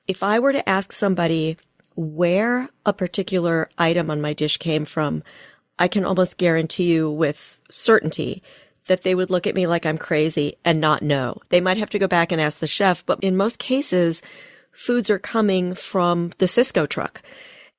If 0.08 0.24
I 0.24 0.40
were 0.40 0.52
to 0.52 0.68
ask 0.68 0.90
somebody 0.90 1.56
where 1.94 2.68
a 2.84 2.92
particular 2.92 3.70
item 3.78 4.10
on 4.10 4.20
my 4.20 4.32
dish 4.32 4.56
came 4.56 4.84
from, 4.84 5.22
I 5.78 5.86
can 5.86 6.04
almost 6.04 6.38
guarantee 6.38 6.92
you 6.92 7.08
with 7.08 7.60
certainty 7.70 8.42
that 8.86 9.02
they 9.02 9.14
would 9.14 9.30
look 9.30 9.46
at 9.46 9.54
me 9.54 9.66
like 9.66 9.86
I'm 9.86 9.98
crazy 9.98 10.56
and 10.64 10.80
not 10.80 11.02
know. 11.02 11.38
They 11.50 11.60
might 11.60 11.76
have 11.76 11.90
to 11.90 11.98
go 11.98 12.08
back 12.08 12.32
and 12.32 12.40
ask 12.40 12.58
the 12.58 12.66
chef, 12.66 13.04
but 13.06 13.22
in 13.22 13.36
most 13.36 13.58
cases, 13.58 14.22
foods 14.72 15.10
are 15.10 15.18
coming 15.18 15.74
from 15.74 16.32
the 16.38 16.46
Sysco 16.46 16.88
truck. 16.88 17.22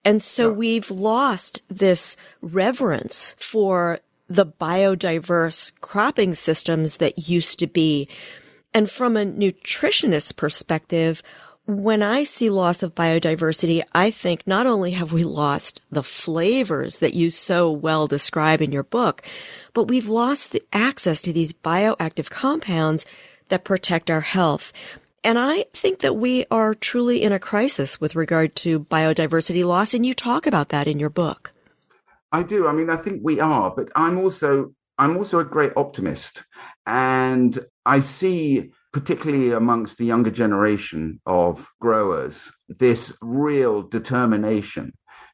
And 0.05 0.21
so 0.21 0.51
we've 0.51 0.91
lost 0.91 1.61
this 1.69 2.17
reverence 2.41 3.35
for 3.39 3.99
the 4.29 4.45
biodiverse 4.45 5.71
cropping 5.81 6.33
systems 6.33 6.97
that 6.97 7.29
used 7.29 7.59
to 7.59 7.67
be. 7.67 8.07
And 8.73 8.89
from 8.89 9.15
a 9.15 9.25
nutritionist 9.25 10.35
perspective, 10.35 11.21
when 11.65 12.03
I 12.03 12.23
see 12.23 12.49
loss 12.49 12.83
of 12.83 12.93
biodiversity, 12.93 13.83
I 13.93 14.11
think 14.11 14.45
not 14.45 14.67
only 14.67 14.91
have 14.91 15.13
we 15.13 15.23
lost 15.23 15.81
the 15.89 16.03
flavors 16.03 16.97
that 16.97 17.13
you 17.13 17.29
so 17.29 17.71
well 17.71 18.05
describe 18.07 18.61
in 18.61 18.73
your 18.73 18.83
book, 18.83 19.21
but 19.73 19.87
we've 19.87 20.09
lost 20.09 20.51
the 20.51 20.63
access 20.73 21.21
to 21.21 21.31
these 21.31 21.53
bioactive 21.53 22.29
compounds 22.29 23.05
that 23.47 23.63
protect 23.63 24.11
our 24.11 24.21
health. 24.21 24.73
And 25.23 25.39
I 25.39 25.65
think 25.73 25.99
that 25.99 26.17
we 26.17 26.45
are 26.51 26.75
truly 26.75 27.23
in 27.23 27.31
a 27.31 27.39
crisis 27.39 28.01
with 28.01 28.15
regard 28.15 28.55
to 28.57 28.81
biodiversity 28.81 29.65
loss. 29.65 29.93
And 29.93 30.05
you 30.05 30.13
talk 30.13 30.45
about 30.45 30.69
that 30.69 30.87
in 30.87 30.99
your 30.99 31.09
book. 31.09 31.53
I 32.33 32.43
do. 32.43 32.67
I 32.67 32.73
mean, 32.73 32.89
I 32.89 32.97
think 32.97 33.21
we 33.23 33.39
are, 33.39 33.71
but 33.73 33.89
I'm 33.95 34.17
also 34.17 34.73
I'm 34.97 35.17
also 35.17 35.39
a 35.39 35.45
great 35.45 35.71
optimist. 35.77 36.43
And 36.85 37.57
I 37.85 37.99
see 38.01 38.71
particularly 38.93 39.51
amongst 39.51 39.97
the 39.97 40.05
younger 40.05 40.29
generation 40.29 41.19
of 41.25 41.67
growers, 41.81 42.51
this 42.69 43.11
real 43.21 43.81
determination 43.81 44.93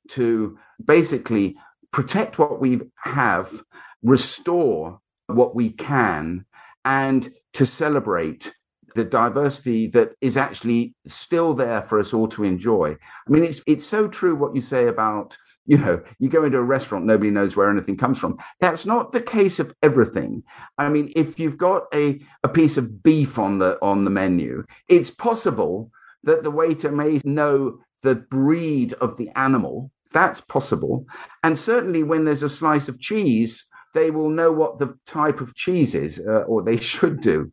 to 0.10 0.58
basically 0.84 1.58
protect 1.92 2.40
what 2.40 2.62
we 2.62 2.80
have, 3.04 3.62
restore 4.02 5.00
what 5.28 5.56
we 5.56 5.70
can, 5.70 6.46
and 6.86 7.32
to 7.54 7.66
celebrate 7.66 8.54
the 8.96 9.04
diversity 9.04 9.88
that 9.88 10.14
is 10.22 10.38
actually 10.38 10.96
still 11.06 11.54
there 11.54 11.82
for 11.84 12.00
us 12.00 12.14
all 12.14 12.28
to 12.30 12.44
enjoy. 12.44 12.96
I 13.28 13.32
mean, 13.32 13.44
it's 13.44 13.62
it's 13.68 13.86
so 13.86 14.08
true 14.08 14.36
what 14.36 14.56
you 14.56 14.62
say 14.62 14.88
about 14.88 15.38
you 15.70 15.78
know, 15.78 16.02
you 16.18 16.30
go 16.30 16.44
into 16.44 16.58
a 16.58 16.64
restaurant, 16.64 17.06
nobody 17.06 17.30
knows 17.30 17.56
where 17.56 17.70
anything 17.70 17.96
comes 17.96 18.18
from. 18.18 18.40
That's 18.60 18.88
not 18.88 19.12
the 19.12 19.22
case 19.22 19.60
of 19.60 19.72
everything. 19.84 20.42
I 20.80 20.90
mean, 20.90 21.14
if 21.16 21.40
you've 21.40 21.60
got 21.60 21.84
a, 21.94 22.20
a 22.44 22.50
piece 22.50 22.76
of 22.76 23.04
beef 23.04 23.38
on 23.38 23.60
the 23.60 23.78
on 23.80 24.04
the 24.04 24.10
menu, 24.10 24.66
it's 24.88 25.12
possible 25.12 25.92
that 26.24 26.42
the 26.42 26.50
waiter 26.50 26.92
may 26.92 27.22
know 27.24 27.78
the 28.02 28.16
breed 28.16 28.94
of 28.94 29.16
the 29.18 29.30
animal. 29.36 29.92
That's 30.12 30.42
possible. 30.42 31.06
And 31.44 31.56
certainly 31.56 32.02
when 32.02 32.26
there's 32.26 32.42
a 32.42 32.50
slice 32.50 32.88
of 32.88 33.00
cheese, 33.00 33.64
they 33.94 34.10
will 34.10 34.30
know 34.32 34.52
what 34.52 34.80
the 34.80 34.98
type 35.06 35.40
of 35.40 35.54
cheese 35.54 35.94
is, 35.94 36.20
uh, 36.28 36.46
or 36.48 36.64
they 36.64 36.78
should 36.92 37.22
do 37.22 37.52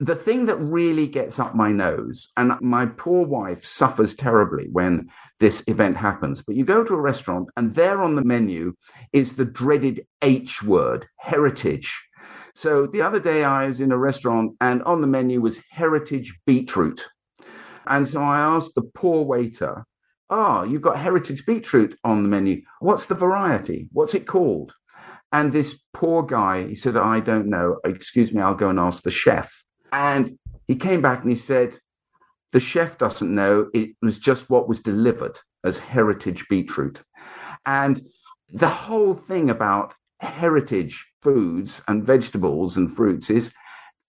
the 0.00 0.14
thing 0.14 0.46
that 0.46 0.56
really 0.56 1.08
gets 1.08 1.40
up 1.40 1.56
my 1.56 1.72
nose, 1.72 2.28
and 2.36 2.52
my 2.60 2.86
poor 2.86 3.26
wife 3.26 3.64
suffers 3.64 4.14
terribly 4.14 4.68
when 4.70 5.08
this 5.40 5.62
event 5.66 5.96
happens, 5.96 6.40
but 6.40 6.54
you 6.54 6.64
go 6.64 6.84
to 6.84 6.94
a 6.94 7.00
restaurant 7.00 7.50
and 7.56 7.74
there 7.74 8.00
on 8.00 8.14
the 8.14 8.24
menu 8.24 8.74
is 9.12 9.34
the 9.34 9.44
dreaded 9.44 10.06
H 10.22 10.62
word, 10.62 11.06
heritage. 11.18 12.00
So 12.54 12.86
the 12.86 13.02
other 13.02 13.20
day 13.20 13.42
I 13.44 13.66
was 13.66 13.80
in 13.80 13.90
a 13.90 13.98
restaurant 13.98 14.54
and 14.60 14.82
on 14.84 15.00
the 15.00 15.06
menu 15.06 15.40
was 15.40 15.60
heritage 15.70 16.34
beetroot. 16.46 17.04
And 17.86 18.06
so 18.06 18.20
I 18.20 18.38
asked 18.38 18.74
the 18.74 18.82
poor 18.82 19.24
waiter, 19.24 19.84
Ah, 20.30 20.60
oh, 20.60 20.64
you've 20.64 20.82
got 20.82 20.98
heritage 20.98 21.46
beetroot 21.46 21.98
on 22.04 22.22
the 22.22 22.28
menu. 22.28 22.60
What's 22.80 23.06
the 23.06 23.14
variety? 23.14 23.88
What's 23.92 24.14
it 24.14 24.26
called? 24.26 24.74
And 25.32 25.52
this 25.52 25.74
poor 25.94 26.22
guy, 26.22 26.66
he 26.66 26.74
said, 26.74 26.96
I 26.96 27.20
don't 27.20 27.46
know. 27.46 27.78
Excuse 27.84 28.32
me, 28.32 28.42
I'll 28.42 28.54
go 28.54 28.68
and 28.68 28.78
ask 28.78 29.02
the 29.02 29.10
chef. 29.10 29.64
And 29.92 30.38
he 30.66 30.76
came 30.76 31.00
back 31.00 31.22
and 31.22 31.30
he 31.30 31.36
said, 31.36 31.78
the 32.52 32.60
chef 32.60 32.98
doesn't 32.98 33.34
know. 33.34 33.68
It 33.74 33.90
was 34.00 34.18
just 34.18 34.48
what 34.48 34.68
was 34.68 34.80
delivered 34.80 35.38
as 35.64 35.78
heritage 35.78 36.46
beetroot. 36.48 37.02
And 37.66 38.00
the 38.52 38.68
whole 38.68 39.14
thing 39.14 39.50
about 39.50 39.94
heritage 40.20 41.06
foods 41.22 41.82
and 41.88 42.04
vegetables 42.04 42.76
and 42.76 42.94
fruits 42.94 43.30
is 43.30 43.50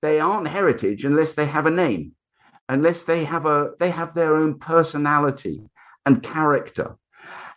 they 0.01 0.19
aren't 0.19 0.48
heritage 0.48 1.05
unless 1.05 1.36
they 1.36 1.45
have 1.45 1.65
a 1.65 1.71
name, 1.71 2.13
unless 2.69 3.03
they 3.03 3.25
have 3.25 3.45
a 3.45 3.71
they 3.79 3.89
have 3.89 4.13
their 4.13 4.36
own 4.36 4.57
personality 4.57 5.62
and 6.05 6.24
character. 6.24 6.95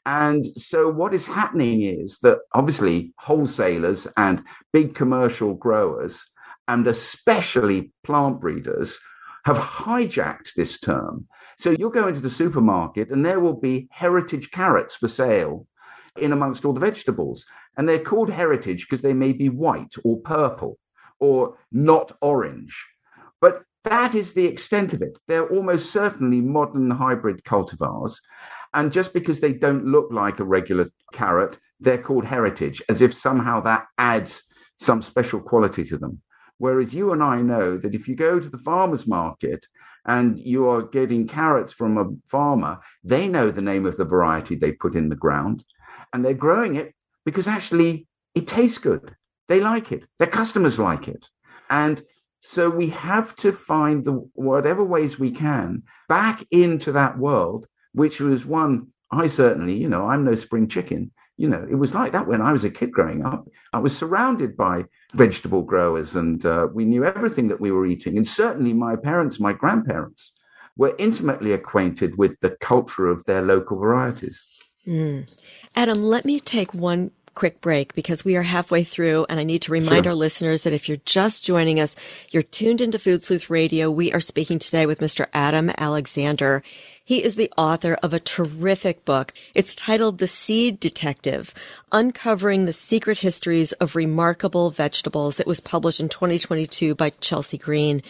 And 0.05 0.45
so 0.57 0.88
what 0.88 1.14
is 1.14 1.25
happening 1.25 1.83
is 1.83 2.19
that 2.23 2.38
obviously 2.52 3.14
wholesalers 3.19 4.09
and 4.17 4.43
big 4.73 4.97
commercial 4.97 5.55
growers 5.55 6.25
and 6.73 6.87
especially 6.87 7.93
plant 8.02 8.41
breeders 8.41 8.99
have 9.45 9.59
hijacked 9.59 10.55
this 10.55 10.81
term. 10.81 11.26
So 11.59 11.76
you'll 11.79 11.91
go 11.91 12.09
into 12.09 12.21
the 12.21 12.31
supermarket 12.31 13.11
and 13.11 13.26
there 13.26 13.41
will 13.41 13.61
be 13.61 13.88
heritage 13.91 14.50
carrots 14.52 14.95
for 14.95 15.07
sale 15.07 15.67
in 16.17 16.33
amongst 16.33 16.64
all 16.64 16.73
the 16.73 16.81
vegetables. 16.81 17.45
And 17.76 17.87
they're 17.87 17.99
called 17.99 18.31
heritage 18.31 18.87
because 18.88 19.02
they 19.02 19.12
may 19.12 19.35
be 19.35 19.50
white 19.50 19.95
or 20.02 20.21
purple 20.21 20.79
or 21.21 21.59
not 21.71 22.17
orange. 22.23 22.75
But 23.43 23.64
that 23.85 24.14
is 24.14 24.33
the 24.33 24.47
extent 24.47 24.95
of 24.95 25.02
it. 25.02 25.19
They're 25.29 25.49
almost 25.49 25.93
certainly 25.93 26.41
modern 26.41 26.91
hybrid 26.91 27.45
cultivars. 27.45 28.14
And 28.73 28.91
just 28.91 29.12
because 29.12 29.41
they 29.41 29.52
don't 29.52 29.85
look 29.85 30.09
like 30.11 30.41
a 30.41 30.45
regular 30.45 30.88
carrot, 31.12 31.59
they're 31.81 32.02
called 32.02 32.25
heritage, 32.25 32.81
as 32.88 33.02
if 33.02 33.12
somehow 33.12 33.61
that 33.61 33.85
adds 33.99 34.43
some 34.79 35.02
special 35.02 35.41
quality 35.41 35.85
to 35.85 35.99
them. 35.99 36.23
Whereas 36.62 36.95
you 36.95 37.11
and 37.11 37.25
I 37.25 37.40
know 37.40 37.76
that 37.76 37.92
if 37.92 38.07
you 38.07 38.14
go 38.14 38.38
to 38.38 38.49
the 38.49 38.57
farmer's 38.57 39.04
market 39.04 39.66
and 40.07 40.38
you 40.38 40.69
are 40.69 40.83
getting 40.83 41.26
carrots 41.26 41.73
from 41.73 41.99
a 41.99 42.09
farmer, 42.31 42.78
they 43.02 43.26
know 43.26 43.50
the 43.50 43.61
name 43.61 43.85
of 43.85 43.97
the 43.97 44.04
variety 44.04 44.54
they 44.54 44.71
put 44.71 44.95
in 44.95 45.09
the 45.09 45.16
ground 45.16 45.64
and 46.12 46.25
they're 46.25 46.35
growing 46.35 46.76
it 46.76 46.95
because 47.25 47.49
actually 47.49 48.07
it 48.37 48.47
tastes 48.47 48.78
good. 48.78 49.16
They 49.49 49.59
like 49.59 49.90
it. 49.90 50.04
Their 50.21 50.28
customers 50.28 50.78
like 50.78 51.09
it. 51.09 51.28
And 51.69 52.00
so 52.42 52.71
we 52.71 52.90
have 52.90 53.35
to 53.38 53.50
find 53.50 54.04
the 54.04 54.25
whatever 54.35 54.85
ways 54.85 55.19
we 55.19 55.33
can 55.33 55.83
back 56.09 56.45
into 56.52 56.92
that 56.92 57.19
world, 57.19 57.66
which 57.92 58.21
was 58.21 58.47
one 58.47 58.87
I 59.11 59.26
certainly, 59.26 59.76
you 59.76 59.88
know, 59.88 60.07
I'm 60.07 60.25
no 60.25 60.37
spring 60.37 60.69
chicken, 60.69 61.11
you 61.37 61.49
know, 61.49 61.66
it 61.69 61.75
was 61.75 61.92
like 61.92 62.12
that 62.12 62.28
when 62.28 62.40
I 62.40 62.52
was 62.52 62.64
a 62.64 62.71
kid 62.71 62.92
growing 62.92 63.25
up. 63.25 63.49
I 63.73 63.81
was 63.81 63.97
surrounded 63.97 64.57
by 64.57 64.85
vegetable 65.14 65.62
growers 65.62 66.16
and 66.16 66.45
uh, 66.47 66.69
we 66.73 66.85
knew 66.85 67.04
everything 67.04 67.49
that 67.49 67.61
we 67.61 67.71
were 67.71 67.87
eating. 67.87 68.16
And 68.16 68.26
certainly 68.26 68.73
my 68.73 68.97
parents, 68.97 69.38
my 69.38 69.52
grandparents, 69.52 70.33
were 70.76 70.95
intimately 70.99 71.52
acquainted 71.52 72.16
with 72.16 72.40
the 72.40 72.50
culture 72.61 73.07
of 73.07 73.25
their 73.25 73.42
local 73.42 73.78
varieties. 73.78 74.47
Mm. 74.87 75.28
Adam, 75.76 76.02
let 76.02 76.25
me 76.25 76.40
take 76.40 76.73
one 76.75 77.11
quick 77.35 77.61
break 77.61 77.95
because 77.95 78.25
we 78.25 78.37
are 78.37 78.42
halfway 78.42 78.85
through 78.85 79.25
and 79.28 79.40
I 79.40 79.45
need 79.45 79.62
to 79.62 79.73
remind 79.73 80.04
sure. 80.04 80.11
our 80.11 80.14
listeners 80.14 80.62
that 80.62 80.73
if 80.73 80.88
you're 80.88 80.99
just 81.04 81.45
joining 81.45 81.81
us, 81.81 81.97
you're 82.31 82.42
tuned 82.42 82.81
into 82.81 82.99
Food 82.99 83.25
Sleuth 83.25 83.49
Radio. 83.49 83.90
We 83.90 84.12
are 84.12 84.21
speaking 84.21 84.59
today 84.59 84.87
with 84.87 85.00
Mr. 85.00 85.26
Adam 85.33 85.71
Alexander. 85.78 86.62
He 87.04 87.25
is 87.25 87.35
the 87.35 87.50
author 87.56 87.94
of 87.94 88.12
a 88.12 88.21
terrific 88.21 89.04
book. 89.04 89.35
It's 89.54 89.75
titled 89.75 90.18
The 90.18 90.28
Seed 90.28 90.78
Detective, 90.78 91.52
Uncovering 91.90 92.64
the 92.64 92.73
Secret 92.73 93.18
Histories 93.18 93.73
of 93.73 93.97
Remarkable 93.97 94.71
Vegetables. 94.71 95.40
It 95.40 95.47
was 95.47 95.59
published 95.59 95.99
in 95.99 96.09
2022 96.09 96.94
by 96.94 97.11
Chelsea 97.21 97.59
Green. 97.59 98.02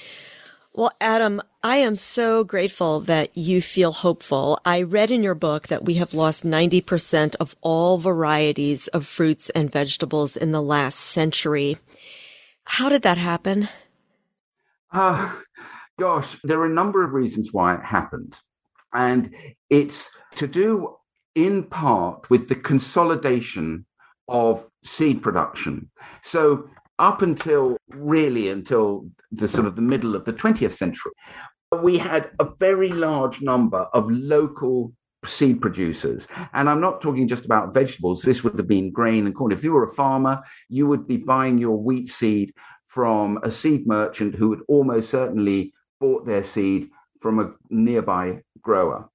Well, 0.74 0.92
Adam, 1.00 1.40
I 1.62 1.76
am 1.76 1.96
so 1.96 2.44
grateful 2.44 3.00
that 3.00 3.34
you 3.36 3.62
feel 3.62 3.92
hopeful. 3.92 4.58
I 4.64 4.82
read 4.82 5.10
in 5.10 5.22
your 5.22 5.34
book 5.34 5.68
that 5.68 5.86
we 5.86 5.94
have 5.94 6.12
lost 6.12 6.44
90% 6.44 7.34
of 7.36 7.56
all 7.62 7.96
varieties 7.96 8.88
of 8.88 9.06
fruits 9.06 9.48
and 9.50 9.72
vegetables 9.72 10.36
in 10.36 10.52
the 10.52 10.62
last 10.62 10.98
century. 10.98 11.78
How 12.64 12.90
did 12.90 13.02
that 13.02 13.18
happen? 13.18 13.70
Uh, 14.90 15.34
gosh, 15.98 16.36
there 16.44 16.60
are 16.60 16.66
a 16.66 16.74
number 16.74 17.02
of 17.02 17.14
reasons 17.14 17.52
why 17.52 17.74
it 17.74 17.82
happened. 17.82 18.38
And 18.94 19.34
it's 19.70 20.10
to 20.36 20.46
do 20.46 20.96
in 21.34 21.64
part 21.64 22.28
with 22.30 22.48
the 22.48 22.54
consolidation 22.54 23.86
of 24.28 24.64
seed 24.84 25.22
production. 25.22 25.90
So 26.22 26.68
up 26.98 27.22
until 27.22 27.76
really 27.88 28.48
until 28.48 29.08
the 29.30 29.48
sort 29.48 29.66
of 29.66 29.76
the 29.76 29.82
middle 29.82 30.14
of 30.14 30.24
the 30.24 30.32
20th 30.32 30.76
century, 30.76 31.12
we 31.82 31.98
had 31.98 32.30
a 32.38 32.48
very 32.58 32.90
large 32.90 33.40
number 33.40 33.86
of 33.94 34.10
local 34.10 34.92
seed 35.24 35.60
producers. 35.60 36.26
And 36.52 36.68
I'm 36.68 36.80
not 36.80 37.00
talking 37.00 37.28
just 37.28 37.44
about 37.44 37.72
vegetables. 37.72 38.22
This 38.22 38.44
would 38.44 38.58
have 38.58 38.68
been 38.68 38.92
grain 38.92 39.26
and 39.26 39.34
corn. 39.34 39.52
If 39.52 39.64
you 39.64 39.72
were 39.72 39.84
a 39.84 39.94
farmer, 39.94 40.42
you 40.68 40.86
would 40.86 41.06
be 41.06 41.16
buying 41.16 41.58
your 41.58 41.76
wheat 41.76 42.08
seed 42.08 42.52
from 42.88 43.38
a 43.42 43.50
seed 43.50 43.86
merchant 43.86 44.34
who 44.34 44.50
had 44.50 44.60
almost 44.68 45.10
certainly 45.10 45.72
bought 46.00 46.26
their 46.26 46.44
seed 46.44 46.90
from 47.22 47.38
a 47.38 47.52
nearby 47.70 48.40
grower. 48.60 49.08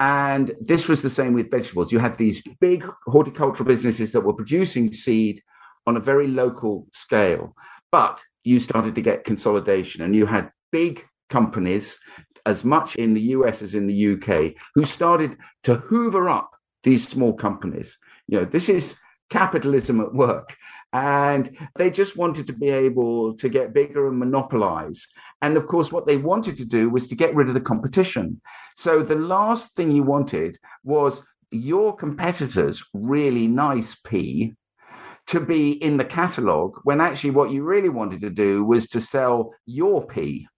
And 0.00 0.54
this 0.60 0.86
was 0.86 1.02
the 1.02 1.10
same 1.10 1.32
with 1.32 1.50
vegetables. 1.50 1.90
You 1.90 1.98
had 1.98 2.16
these 2.16 2.40
big 2.60 2.88
horticultural 3.06 3.66
businesses 3.66 4.12
that 4.12 4.20
were 4.20 4.32
producing 4.32 4.92
seed 4.92 5.42
on 5.86 5.96
a 5.96 6.00
very 6.00 6.28
local 6.28 6.86
scale, 6.92 7.54
but 7.90 8.22
you 8.44 8.60
started 8.60 8.94
to 8.94 9.02
get 9.02 9.24
consolidation 9.24 10.02
and 10.02 10.14
you 10.14 10.26
had 10.26 10.52
big 10.70 11.04
companies, 11.28 11.98
as 12.46 12.64
much 12.64 12.94
in 12.96 13.12
the 13.14 13.20
US 13.20 13.60
as 13.60 13.74
in 13.74 13.86
the 13.86 14.12
UK, 14.14 14.54
who 14.74 14.84
started 14.84 15.36
to 15.64 15.74
hoover 15.74 16.28
up 16.28 16.50
these 16.84 17.06
small 17.06 17.32
companies. 17.32 17.98
You 18.28 18.38
know, 18.38 18.44
this 18.44 18.68
is 18.68 18.94
capitalism 19.30 20.00
at 20.00 20.14
work. 20.14 20.56
And 20.92 21.56
they 21.76 21.90
just 21.90 22.16
wanted 22.16 22.46
to 22.46 22.52
be 22.52 22.70
able 22.70 23.36
to 23.36 23.48
get 23.48 23.74
bigger 23.74 24.08
and 24.08 24.18
monopolize. 24.18 25.06
And 25.42 25.56
of 25.56 25.66
course, 25.66 25.92
what 25.92 26.06
they 26.06 26.16
wanted 26.16 26.56
to 26.58 26.64
do 26.64 26.88
was 26.88 27.08
to 27.08 27.14
get 27.14 27.34
rid 27.34 27.48
of 27.48 27.54
the 27.54 27.60
competition. 27.60 28.40
So 28.76 29.02
the 29.02 29.16
last 29.16 29.74
thing 29.74 29.90
you 29.90 30.02
wanted 30.02 30.58
was 30.84 31.22
your 31.50 31.94
competitors' 31.94 32.82
really 32.94 33.48
nice 33.48 33.96
pea 34.04 34.54
to 35.26 35.40
be 35.40 35.72
in 35.72 35.98
the 35.98 36.04
catalog 36.04 36.78
when 36.84 37.00
actually 37.00 37.30
what 37.30 37.50
you 37.50 37.62
really 37.62 37.90
wanted 37.90 38.20
to 38.20 38.30
do 38.30 38.64
was 38.64 38.88
to 38.88 39.00
sell 39.00 39.52
your 39.66 40.06
pea 40.06 40.48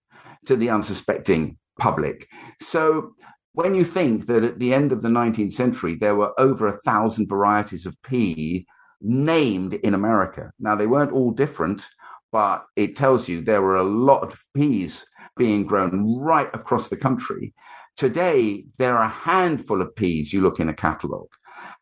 to 0.45 0.55
the 0.55 0.69
unsuspecting 0.69 1.57
public. 1.77 2.27
So 2.61 3.13
when 3.53 3.75
you 3.75 3.83
think 3.83 4.27
that 4.27 4.45
at 4.45 4.59
the 4.59 4.73
end 4.73 4.93
of 4.93 5.01
the 5.01 5.09
19th 5.09 5.51
century, 5.51 5.95
there 5.95 6.15
were 6.15 6.39
over 6.39 6.67
a 6.67 6.77
thousand 6.79 7.27
varieties 7.27 7.85
of 7.85 8.01
pea 8.01 8.65
named 9.01 9.73
in 9.75 9.93
America. 9.93 10.51
Now, 10.59 10.75
they 10.75 10.87
weren't 10.87 11.11
all 11.11 11.31
different, 11.31 11.83
but 12.31 12.65
it 12.75 12.95
tells 12.95 13.27
you 13.27 13.41
there 13.41 13.61
were 13.61 13.77
a 13.77 13.83
lot 13.83 14.23
of 14.23 14.43
peas 14.55 15.05
being 15.37 15.65
grown 15.65 16.19
right 16.19 16.49
across 16.53 16.89
the 16.89 16.97
country. 16.97 17.53
Today, 17.97 18.65
there 18.77 18.93
are 18.93 19.05
a 19.05 19.09
handful 19.09 19.81
of 19.81 19.95
peas 19.95 20.31
you 20.31 20.41
look 20.41 20.59
in 20.59 20.69
a 20.69 20.73
catalogue. 20.73 21.31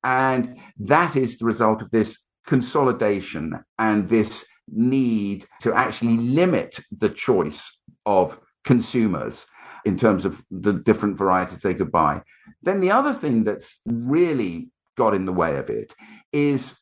And 0.04 0.58
that 0.80 1.16
is 1.16 1.38
the 1.38 1.46
result 1.46 1.82
of 1.82 1.92
this 1.92 2.18
consolidation 2.46 3.54
and 3.78 4.10
this 4.10 4.46
need 4.72 5.46
to 5.62 5.74
actually 5.74 6.18
limit 6.18 6.80
the 6.98 7.10
choice 7.10 7.72
of 8.06 8.40
consumers 8.64 9.46
in 9.86 9.98
terms 9.98 10.26
of 10.26 10.44
the 10.52 10.74
different 10.74 11.18
varieties 11.18 11.60
they 11.60 11.74
could 11.74 11.92
buy. 11.92 12.22
Then 12.62 12.80
the 12.80 12.92
other 12.92 13.14
thing 13.14 13.44
that's 13.44 13.80
really 13.86 14.70
got 14.98 15.14
in 15.14 15.26
the 15.26 15.34
way 15.34 15.58
of 15.58 15.70
it 15.70 15.94
is 16.34 16.74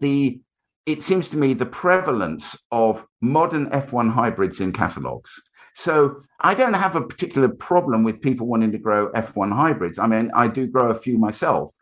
the 0.00 0.40
it 0.86 1.02
seems 1.02 1.28
to 1.28 1.36
me 1.36 1.52
the 1.52 1.66
prevalence 1.66 2.56
of 2.72 3.06
modern 3.20 3.68
F1 3.70 4.10
hybrids 4.10 4.58
in 4.58 4.72
catalogs. 4.72 5.38
So 5.74 6.22
I 6.40 6.54
don't 6.54 6.72
have 6.72 6.96
a 6.96 7.06
particular 7.06 7.48
problem 7.48 8.04
with 8.04 8.22
people 8.22 8.46
wanting 8.46 8.72
to 8.72 8.78
grow 8.78 9.12
F1 9.12 9.52
hybrids. 9.54 9.98
I 9.98 10.06
mean, 10.06 10.30
I 10.34 10.48
do 10.48 10.66
grow 10.66 10.90
a 10.90 10.94
few 10.94 11.18
myself 11.18 11.72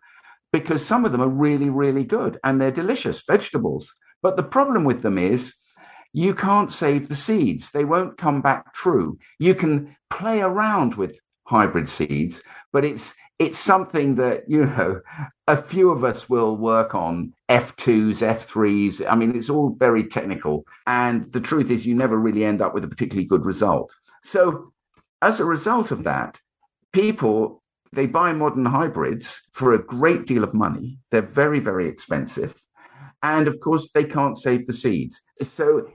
because 0.52 0.84
some 0.84 1.04
of 1.04 1.12
them 1.12 1.22
are 1.22 1.28
really, 1.28 1.70
really 1.70 2.02
good 2.02 2.38
and 2.42 2.60
they're 2.60 2.72
delicious 2.72 3.22
vegetables. 3.26 3.94
But 4.22 4.36
the 4.36 4.42
problem 4.42 4.82
with 4.82 5.02
them 5.02 5.18
is 5.18 5.54
you 6.12 6.34
can't 6.34 6.72
save 6.72 7.08
the 7.08 7.16
seeds. 7.16 7.70
They 7.70 7.84
won't 7.84 8.18
come 8.18 8.42
back 8.42 8.74
true. 8.74 9.18
You 9.38 9.54
can 9.54 9.96
play 10.10 10.40
around 10.40 10.94
with 10.94 11.18
hybrid 11.44 11.88
seeds, 11.88 12.42
but 12.72 12.84
it's 12.84 13.14
it's 13.38 13.58
something 13.58 14.14
that 14.14 14.48
you 14.48 14.64
know 14.64 15.00
a 15.46 15.56
few 15.56 15.90
of 15.90 16.04
us 16.04 16.28
will 16.28 16.56
work 16.56 16.94
on 16.94 17.32
f2s 17.48 18.18
f3s 18.18 19.06
i 19.10 19.14
mean 19.14 19.36
it's 19.36 19.50
all 19.50 19.70
very 19.78 20.04
technical 20.04 20.64
and 20.86 21.30
the 21.32 21.40
truth 21.40 21.70
is 21.70 21.86
you 21.86 21.94
never 21.94 22.18
really 22.18 22.44
end 22.44 22.62
up 22.62 22.74
with 22.74 22.84
a 22.84 22.88
particularly 22.88 23.26
good 23.26 23.44
result. 23.44 23.92
So 24.24 24.72
as 25.22 25.40
a 25.40 25.44
result 25.44 25.90
of 25.90 26.04
that 26.04 26.38
people 26.92 27.62
they 27.92 28.06
buy 28.06 28.32
modern 28.32 28.66
hybrids 28.66 29.42
for 29.52 29.72
a 29.72 29.82
great 29.82 30.26
deal 30.26 30.44
of 30.44 30.52
money. 30.52 30.98
They're 31.10 31.22
very 31.22 31.60
very 31.60 31.88
expensive 31.88 32.54
and 33.22 33.48
of 33.48 33.60
course 33.60 33.90
they 33.92 34.04
can't 34.04 34.38
save 34.38 34.66
the 34.66 34.72
seeds. 34.72 35.20
So 35.42 35.88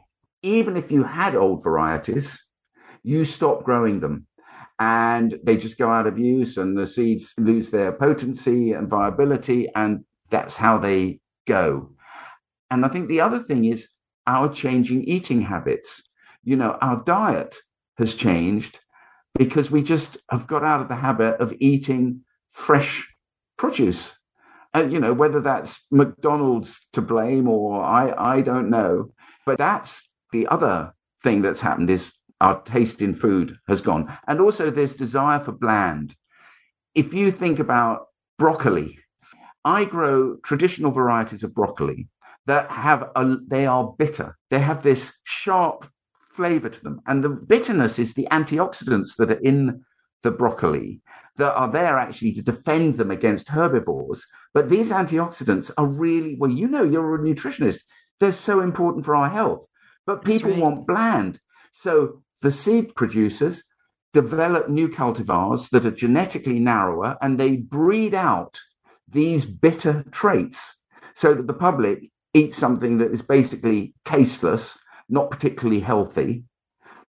even 0.43 0.77
if 0.77 0.91
you 0.91 1.03
had 1.03 1.35
old 1.35 1.63
varieties 1.63 2.39
you 3.03 3.25
stop 3.25 3.63
growing 3.63 3.99
them 3.99 4.27
and 4.81 5.39
they 5.43 5.55
just 5.55 5.77
go 5.77 5.91
out 5.91 6.07
of 6.07 6.17
use 6.17 6.57
and 6.57 6.75
the 6.75 6.87
seeds 6.87 7.35
lose 7.37 7.69
their 7.69 7.91
potency 7.91 8.71
and 8.71 8.89
viability 8.89 9.69
and 9.75 10.03
that's 10.31 10.57
how 10.57 10.79
they 10.79 11.19
go. 11.47 11.91
And 12.71 12.83
i 12.83 12.87
think 12.87 13.07
the 13.07 13.21
other 13.21 13.37
thing 13.39 13.65
is 13.65 13.87
our 14.25 14.51
changing 14.51 15.03
eating 15.03 15.39
habits. 15.39 16.01
You 16.43 16.55
know 16.55 16.71
our 16.81 17.03
diet 17.05 17.55
has 17.99 18.15
changed 18.15 18.79
because 19.37 19.69
we 19.69 19.83
just 19.83 20.17
have 20.31 20.47
got 20.47 20.63
out 20.63 20.81
of 20.81 20.87
the 20.87 20.95
habit 20.95 21.39
of 21.39 21.53
eating 21.59 22.21
fresh 22.49 23.07
produce. 23.57 24.15
And 24.73 24.91
you 24.91 24.99
know 24.99 25.13
whether 25.13 25.41
that's 25.41 25.79
mcdonald's 25.91 26.71
to 26.93 27.01
blame 27.01 27.47
or 27.47 27.83
i 27.83 28.35
i 28.35 28.41
don't 28.41 28.71
know. 28.71 29.13
But 29.45 29.59
that's 29.59 30.09
the 30.31 30.47
other 30.47 30.91
thing 31.21 31.43
that's 31.43 31.61
happened 31.61 31.91
is 31.91 32.11
our 32.41 32.61
taste 32.63 33.01
in 33.01 33.13
food 33.13 33.57
has 33.67 33.81
gone. 33.81 34.11
And 34.27 34.41
also, 34.41 34.69
there's 34.69 34.95
desire 34.95 35.39
for 35.39 35.51
bland. 35.51 36.15
If 36.95 37.13
you 37.13 37.31
think 37.31 37.59
about 37.59 38.07
broccoli, 38.37 38.99
I 39.63 39.85
grow 39.85 40.37
traditional 40.37 40.91
varieties 40.91 41.43
of 41.43 41.53
broccoli 41.53 42.09
that 42.47 42.69
have 42.71 43.09
a, 43.15 43.37
they 43.47 43.65
are 43.65 43.93
bitter. 43.97 44.37
They 44.49 44.59
have 44.59 44.83
this 44.83 45.13
sharp 45.23 45.87
flavor 46.33 46.69
to 46.69 46.83
them, 46.83 47.01
and 47.07 47.23
the 47.23 47.29
bitterness 47.29 47.99
is 47.99 48.13
the 48.13 48.27
antioxidants 48.31 49.15
that 49.17 49.31
are 49.31 49.39
in 49.41 49.83
the 50.23 50.31
broccoli 50.31 51.01
that 51.37 51.53
are 51.55 51.71
there 51.71 51.97
actually 51.97 52.33
to 52.33 52.41
defend 52.41 52.97
them 52.97 53.11
against 53.11 53.47
herbivores. 53.47 54.23
But 54.53 54.69
these 54.69 54.89
antioxidants 54.89 55.71
are 55.77 55.85
really 55.85 56.35
well. 56.35 56.51
You 56.51 56.67
know, 56.67 56.83
you're 56.83 57.15
a 57.15 57.19
nutritionist. 57.19 57.81
They're 58.19 58.33
so 58.33 58.61
important 58.61 59.05
for 59.05 59.15
our 59.15 59.29
health. 59.29 59.65
But 60.05 60.25
people 60.25 60.51
right. 60.51 60.59
want 60.59 60.87
bland. 60.87 61.39
So 61.71 62.23
the 62.41 62.51
seed 62.51 62.95
producers 62.95 63.63
develop 64.13 64.67
new 64.67 64.89
cultivars 64.89 65.69
that 65.69 65.85
are 65.85 65.91
genetically 65.91 66.59
narrower 66.59 67.17
and 67.21 67.39
they 67.39 67.55
breed 67.55 68.13
out 68.13 68.59
these 69.07 69.45
bitter 69.45 70.03
traits 70.11 70.77
so 71.13 71.33
that 71.33 71.47
the 71.47 71.53
public 71.53 72.09
eats 72.33 72.57
something 72.57 72.97
that 72.97 73.11
is 73.11 73.21
basically 73.21 73.93
tasteless, 74.05 74.77
not 75.09 75.29
particularly 75.29 75.79
healthy, 75.79 76.43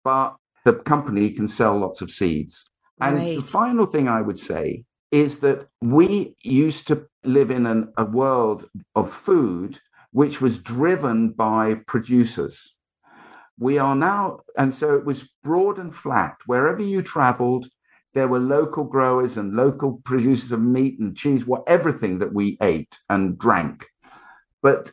but 0.03 0.35
the 0.65 0.73
company 0.73 1.31
can 1.31 1.47
sell 1.47 1.77
lots 1.77 2.01
of 2.01 2.11
seeds. 2.11 2.63
And 2.99 3.17
right. 3.17 3.35
the 3.37 3.41
final 3.41 3.85
thing 3.85 4.07
I 4.07 4.21
would 4.21 4.39
say 4.39 4.83
is 5.11 5.39
that 5.39 5.67
we 5.81 6.35
used 6.43 6.87
to 6.87 7.07
live 7.23 7.51
in 7.51 7.65
an, 7.65 7.91
a 7.97 8.05
world 8.05 8.69
of 8.95 9.13
food 9.13 9.79
which 10.11 10.41
was 10.41 10.57
driven 10.59 11.29
by 11.29 11.75
producers 11.87 12.75
we 13.61 13.77
are 13.77 13.95
now, 13.95 14.39
and 14.57 14.73
so 14.73 14.95
it 14.95 15.05
was 15.05 15.29
broad 15.43 15.77
and 15.77 15.95
flat. 15.95 16.35
Wherever 16.47 16.81
you 16.81 17.03
traveled, 17.03 17.67
there 18.15 18.27
were 18.27 18.39
local 18.39 18.83
growers 18.83 19.37
and 19.37 19.55
local 19.55 20.01
producers 20.03 20.51
of 20.51 20.59
meat 20.59 20.99
and 20.99 21.15
cheese, 21.15 21.45
what 21.45 21.63
everything 21.67 22.17
that 22.19 22.33
we 22.33 22.57
ate 22.63 22.97
and 23.07 23.37
drank. 23.37 23.85
But 24.63 24.91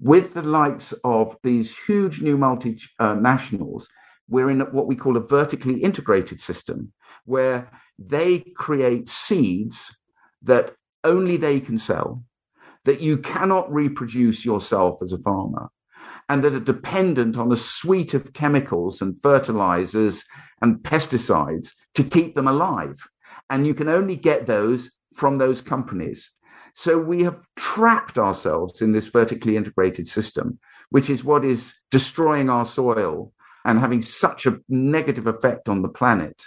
with 0.00 0.34
the 0.34 0.42
likes 0.42 0.92
of 1.04 1.36
these 1.44 1.72
huge 1.86 2.20
new 2.20 2.36
multinationals, 2.36 3.82
uh, 3.82 3.86
we're 4.28 4.50
in 4.50 4.60
what 4.72 4.88
we 4.88 4.96
call 4.96 5.16
a 5.16 5.20
vertically 5.20 5.80
integrated 5.80 6.40
system, 6.40 6.92
where 7.24 7.70
they 8.00 8.40
create 8.56 9.08
seeds 9.08 9.96
that 10.42 10.74
only 11.04 11.36
they 11.36 11.60
can 11.60 11.78
sell, 11.78 12.24
that 12.84 13.00
you 13.00 13.16
cannot 13.18 13.72
reproduce 13.72 14.44
yourself 14.44 15.00
as 15.02 15.12
a 15.12 15.20
farmer 15.20 15.70
and 16.28 16.44
that 16.44 16.54
are 16.54 16.60
dependent 16.60 17.36
on 17.36 17.50
a 17.50 17.56
suite 17.56 18.14
of 18.14 18.32
chemicals 18.32 19.00
and 19.00 19.20
fertilizers 19.22 20.24
and 20.60 20.78
pesticides 20.78 21.72
to 21.94 22.04
keep 22.04 22.34
them 22.34 22.48
alive. 22.48 23.08
And 23.50 23.66
you 23.66 23.74
can 23.74 23.88
only 23.88 24.16
get 24.16 24.46
those 24.46 24.90
from 25.14 25.38
those 25.38 25.60
companies. 25.60 26.30
So 26.74 26.98
we 26.98 27.22
have 27.24 27.40
trapped 27.56 28.18
ourselves 28.18 28.82
in 28.82 28.92
this 28.92 29.08
vertically 29.08 29.56
integrated 29.56 30.06
system, 30.06 30.58
which 30.90 31.10
is 31.10 31.24
what 31.24 31.44
is 31.44 31.74
destroying 31.90 32.50
our 32.50 32.66
soil 32.66 33.32
and 33.64 33.78
having 33.78 34.02
such 34.02 34.46
a 34.46 34.58
negative 34.68 35.26
effect 35.26 35.68
on 35.68 35.82
the 35.82 35.88
planet. 35.88 36.44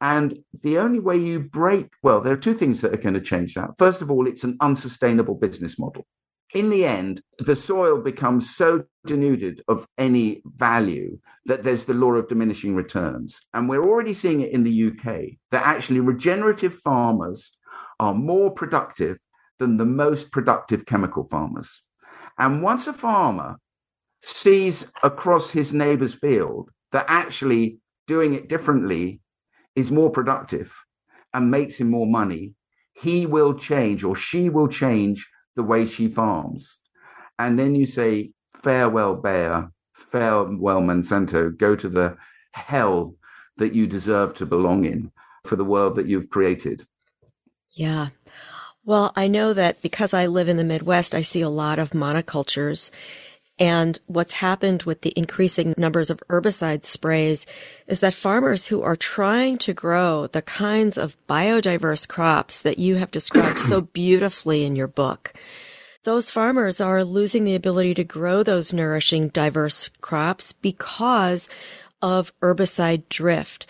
And 0.00 0.38
the 0.62 0.78
only 0.78 0.98
way 0.98 1.16
you 1.16 1.40
break, 1.40 1.88
well, 2.02 2.20
there 2.20 2.32
are 2.32 2.38
two 2.38 2.54
things 2.54 2.80
that 2.80 2.92
are 2.92 2.98
going 2.98 3.14
to 3.14 3.20
change 3.20 3.54
that. 3.54 3.70
First 3.78 4.02
of 4.02 4.10
all, 4.10 4.26
it's 4.26 4.44
an 4.44 4.56
unsustainable 4.60 5.36
business 5.36 5.78
model 5.78 6.06
in 6.52 6.70
the 6.70 6.84
end, 6.84 7.22
the 7.38 7.56
soil 7.56 7.98
becomes 8.00 8.54
so 8.54 8.84
denuded 9.06 9.62
of 9.68 9.86
any 9.98 10.42
value 10.56 11.18
that 11.46 11.62
there's 11.62 11.84
the 11.84 11.94
law 11.94 12.12
of 12.12 12.28
diminishing 12.28 12.74
returns. 12.74 13.40
And 13.54 13.68
we're 13.68 13.84
already 13.84 14.14
seeing 14.14 14.40
it 14.40 14.52
in 14.52 14.62
the 14.62 14.88
UK 14.88 15.36
that 15.50 15.66
actually 15.66 16.00
regenerative 16.00 16.74
farmers 16.74 17.52
are 17.98 18.14
more 18.14 18.50
productive 18.50 19.18
than 19.58 19.76
the 19.76 19.84
most 19.84 20.30
productive 20.30 20.86
chemical 20.86 21.24
farmers. 21.24 21.82
And 22.38 22.62
once 22.62 22.86
a 22.86 22.92
farmer 22.92 23.56
sees 24.22 24.86
across 25.02 25.50
his 25.50 25.72
neighbor's 25.72 26.14
field 26.14 26.70
that 26.92 27.06
actually 27.08 27.78
doing 28.06 28.34
it 28.34 28.48
differently 28.48 29.20
is 29.76 29.90
more 29.90 30.10
productive 30.10 30.72
and 31.32 31.50
makes 31.50 31.76
him 31.78 31.90
more 31.90 32.06
money, 32.06 32.54
he 32.94 33.26
will 33.26 33.54
change 33.54 34.04
or 34.04 34.14
she 34.14 34.48
will 34.48 34.68
change 34.68 35.28
the 35.56 35.62
way 35.62 35.86
she 35.86 36.08
farms. 36.08 36.78
And 37.38 37.58
then 37.58 37.74
you 37.74 37.86
say, 37.86 38.32
farewell, 38.62 39.16
Bayer, 39.16 39.70
farewell, 39.92 40.80
Monsanto, 40.80 41.56
go 41.56 41.76
to 41.76 41.88
the 41.88 42.16
hell 42.52 43.14
that 43.56 43.74
you 43.74 43.86
deserve 43.86 44.34
to 44.34 44.46
belong 44.46 44.84
in 44.84 45.10
for 45.44 45.56
the 45.56 45.64
world 45.64 45.96
that 45.96 46.06
you've 46.06 46.30
created. 46.30 46.86
Yeah. 47.72 48.08
Well, 48.84 49.12
I 49.16 49.28
know 49.28 49.52
that 49.54 49.80
because 49.82 50.12
I 50.12 50.26
live 50.26 50.48
in 50.48 50.56
the 50.56 50.64
Midwest, 50.64 51.14
I 51.14 51.22
see 51.22 51.40
a 51.40 51.48
lot 51.48 51.78
of 51.78 51.90
monocultures. 51.90 52.90
And 53.58 53.98
what's 54.06 54.32
happened 54.32 54.82
with 54.82 55.02
the 55.02 55.12
increasing 55.16 55.74
numbers 55.76 56.10
of 56.10 56.22
herbicide 56.28 56.84
sprays 56.84 57.46
is 57.86 58.00
that 58.00 58.14
farmers 58.14 58.66
who 58.66 58.82
are 58.82 58.96
trying 58.96 59.58
to 59.58 59.72
grow 59.72 60.26
the 60.26 60.42
kinds 60.42 60.98
of 60.98 61.16
biodiverse 61.28 62.08
crops 62.08 62.60
that 62.62 62.78
you 62.78 62.96
have 62.96 63.12
described 63.12 63.60
so 63.60 63.80
beautifully 63.92 64.64
in 64.64 64.74
your 64.74 64.88
book, 64.88 65.34
those 66.02 66.32
farmers 66.32 66.80
are 66.80 67.04
losing 67.04 67.44
the 67.44 67.54
ability 67.54 67.94
to 67.94 68.04
grow 68.04 68.42
those 68.42 68.72
nourishing, 68.72 69.28
diverse 69.28 69.88
crops 70.00 70.52
because 70.52 71.48
of 72.02 72.32
herbicide 72.40 73.04
drift. 73.08 73.66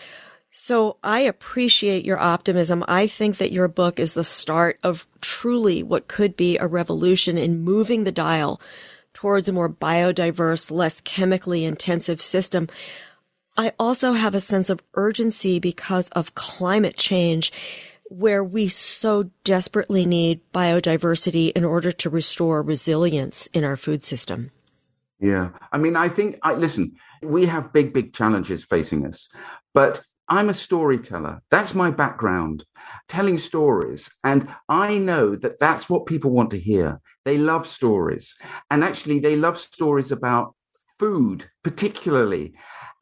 So 0.49 0.97
I 1.03 1.19
appreciate 1.19 2.05
your 2.05 2.17
optimism. 2.17 2.83
I 2.87 3.07
think 3.07 3.37
that 3.37 3.51
your 3.51 3.67
book 3.67 3.99
is 3.99 4.13
the 4.13 4.23
start 4.23 4.79
of 4.83 5.05
truly 5.21 5.83
what 5.83 6.07
could 6.07 6.35
be 6.35 6.57
a 6.57 6.65
revolution 6.65 7.37
in 7.37 7.63
moving 7.63 8.03
the 8.03 8.11
dial 8.11 8.59
towards 9.15 9.49
a 9.49 9.53
more 9.53 9.69
biodiverse, 9.69 10.69
less 10.69 11.01
chemically 11.01 11.65
intensive 11.65 12.21
system. 12.21 12.67
I 13.57 13.73
also 13.79 14.13
have 14.13 14.35
a 14.35 14.39
sense 14.39 14.69
of 14.69 14.83
urgency 14.93 15.57
because 15.59 16.09
of 16.09 16.35
climate 16.35 16.97
change 16.97 17.51
where 18.09 18.43
we 18.43 18.69
so 18.69 19.31
desperately 19.43 20.05
need 20.05 20.41
biodiversity 20.53 21.51
in 21.53 21.65
order 21.65 21.91
to 21.91 22.09
restore 22.09 22.61
resilience 22.61 23.47
in 23.47 23.63
our 23.63 23.77
food 23.77 24.03
system. 24.03 24.51
Yeah. 25.19 25.49
I 25.71 25.79
mean, 25.79 25.95
I 25.95 26.09
think, 26.09 26.37
I 26.43 26.53
listen, 26.53 26.95
we 27.23 27.45
have 27.47 27.73
big, 27.73 27.93
big 27.93 28.13
challenges 28.13 28.63
facing 28.63 29.07
us, 29.07 29.27
but 29.73 30.03
I'm 30.27 30.49
a 30.49 30.53
storyteller. 30.53 31.41
That's 31.51 31.75
my 31.75 31.91
background, 31.91 32.65
telling 33.07 33.37
stories. 33.37 34.09
And 34.23 34.47
I 34.69 34.97
know 34.97 35.35
that 35.35 35.59
that's 35.59 35.89
what 35.89 36.07
people 36.07 36.31
want 36.31 36.49
to 36.51 36.59
hear. 36.59 36.99
They 37.25 37.37
love 37.37 37.67
stories. 37.67 38.35
And 38.71 38.83
actually, 38.83 39.19
they 39.19 39.35
love 39.35 39.57
stories 39.57 40.11
about 40.11 40.55
food, 40.97 41.49
particularly. 41.63 42.53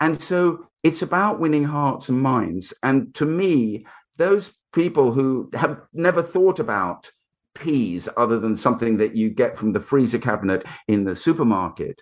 And 0.01 0.21
so 0.21 0.67
it's 0.83 1.01
about 1.01 1.39
winning 1.39 1.63
hearts 1.63 2.09
and 2.09 2.21
minds. 2.21 2.73
And 2.83 3.13
to 3.15 3.25
me, 3.25 3.85
those 4.17 4.51
people 4.73 5.13
who 5.13 5.49
have 5.53 5.79
never 5.93 6.21
thought 6.21 6.59
about 6.59 7.09
peas 7.55 8.09
other 8.17 8.39
than 8.39 8.57
something 8.57 8.97
that 8.97 9.15
you 9.15 9.29
get 9.29 9.57
from 9.57 9.71
the 9.71 9.79
freezer 9.79 10.17
cabinet 10.17 10.65
in 10.87 11.05
the 11.05 11.15
supermarket, 11.15 12.01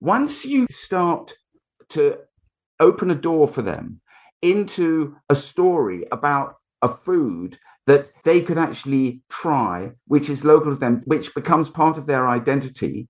once 0.00 0.44
you 0.44 0.66
start 0.70 1.34
to 1.90 2.18
open 2.80 3.10
a 3.10 3.14
door 3.14 3.48
for 3.48 3.62
them 3.62 4.00
into 4.42 5.16
a 5.28 5.34
story 5.34 6.04
about 6.12 6.56
a 6.82 6.88
food 6.88 7.58
that 7.86 8.10
they 8.24 8.40
could 8.40 8.58
actually 8.58 9.22
try, 9.28 9.90
which 10.06 10.28
is 10.28 10.44
local 10.44 10.72
to 10.72 10.78
them, 10.78 11.02
which 11.06 11.34
becomes 11.34 11.68
part 11.68 11.96
of 11.96 12.06
their 12.06 12.28
identity, 12.28 13.08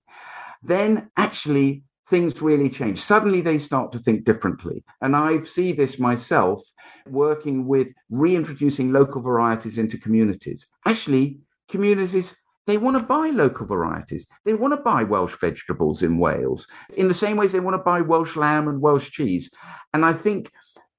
then 0.63 1.09
actually 1.17 1.83
things 2.09 2.41
really 2.41 2.69
change. 2.69 3.01
Suddenly 3.01 3.41
they 3.41 3.59
start 3.59 3.91
to 3.91 3.99
think 3.99 4.23
differently. 4.23 4.83
And 5.01 5.15
I 5.15 5.43
see 5.43 5.73
this 5.73 5.99
myself 5.99 6.61
working 7.07 7.67
with 7.67 7.87
reintroducing 8.09 8.93
local 8.93 9.21
varieties 9.21 9.77
into 9.77 9.97
communities. 9.97 10.67
Actually, 10.85 11.39
communities 11.67 12.33
they 12.67 12.77
want 12.77 12.97
to 12.97 13.03
buy 13.03 13.29
local 13.29 13.65
varieties. 13.65 14.27
They 14.43 14.53
want 14.53 14.73
to 14.73 14.81
buy 14.81 15.03
Welsh 15.03 15.37
vegetables 15.39 16.03
in 16.03 16.17
Wales 16.17 16.67
in 16.97 17.07
the 17.07 17.13
same 17.13 17.37
ways 17.37 17.53
they 17.53 17.61
want 17.61 17.75
to 17.75 17.83
buy 17.83 18.01
Welsh 18.01 18.35
lamb 18.35 18.67
and 18.67 18.81
Welsh 18.81 19.09
cheese. 19.09 19.49
And 19.93 20.03
I 20.03 20.11
think 20.11 20.51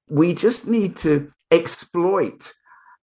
we 0.09 0.33
just 0.33 0.67
need 0.67 0.95
to 0.97 1.31
exploit 1.51 2.53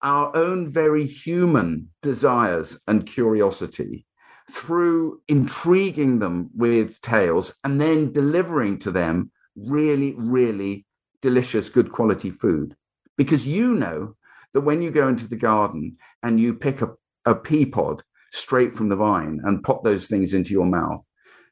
our 0.03 0.35
own 0.37 0.71
very 0.71 1.07
human 1.07 1.89
desires 2.03 2.79
and 2.87 3.07
curiosity 3.07 4.07
through 4.51 5.21
intriguing 5.29 6.19
them 6.19 6.51
with 6.55 7.01
tales 7.03 7.55
and 7.65 7.81
then 7.81 8.13
delivering 8.13 8.79
to 8.79 8.91
them 8.91 9.31
really, 9.57 10.15
really 10.17 10.87
delicious, 11.23 11.69
good 11.69 11.93
quality 11.93 12.31
food. 12.31 12.75
Because 13.17 13.47
you 13.47 13.75
know 13.75 14.17
that 14.55 14.63
when 14.63 14.83
you 14.83 14.91
go 14.91 15.09
into 15.09 15.29
the 15.29 15.37
garden 15.37 15.97
and 16.23 16.41
you 16.41 16.55
pick 16.55 16.83
a, 16.83 16.89
a 17.27 17.35
pea 17.35 17.67
pod 17.67 18.03
straight 18.33 18.75
from 18.75 18.89
the 18.89 18.97
vine 18.97 19.41
and 19.45 19.63
pop 19.63 19.85
those 19.85 20.07
things 20.07 20.33
into 20.33 20.53
your 20.53 20.67
mouth, 20.67 21.03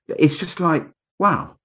it's 0.09 0.37
just 0.37 0.59
like, 0.59 0.87
wow, 1.19 1.58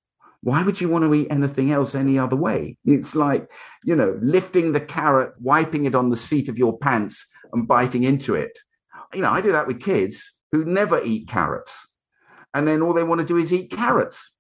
why 0.44 0.62
would 0.62 0.80
you 0.82 0.90
want 0.90 1.06
to 1.06 1.14
eat 1.14 1.28
anything 1.32 1.72
else 1.72 1.96
any 1.96 2.20
other 2.20 2.36
way? 2.36 2.78
It's 2.84 3.16
like, 3.16 3.50
you 3.84 3.96
know, 3.96 4.20
lifting 4.22 4.74
the 4.74 4.82
carrot, 4.82 5.34
wiping 5.40 5.86
it 5.86 5.96
on 5.96 6.10
the 6.10 6.18
seat 6.18 6.50
of 6.50 6.58
your 6.58 6.78
pants 6.78 7.26
and 7.54 7.68
biting 7.68 8.04
into 8.04 8.36
it. 8.36 8.60
You 9.14 9.22
know, 9.22 9.32
I 9.32 9.40
do 9.40 9.54
that 9.54 9.68
with 9.68 9.82
kids 9.82 10.34
who 10.52 10.66
never 10.66 11.02
eat 11.02 11.30
carrots. 11.30 11.88
And 12.54 12.68
then 12.68 12.82
all 12.82 12.94
they 12.94 13.04
want 13.04 13.22
to 13.22 13.28
do 13.28 13.38
is 13.38 13.54
eat 13.54 13.72
carrots. 13.72 14.32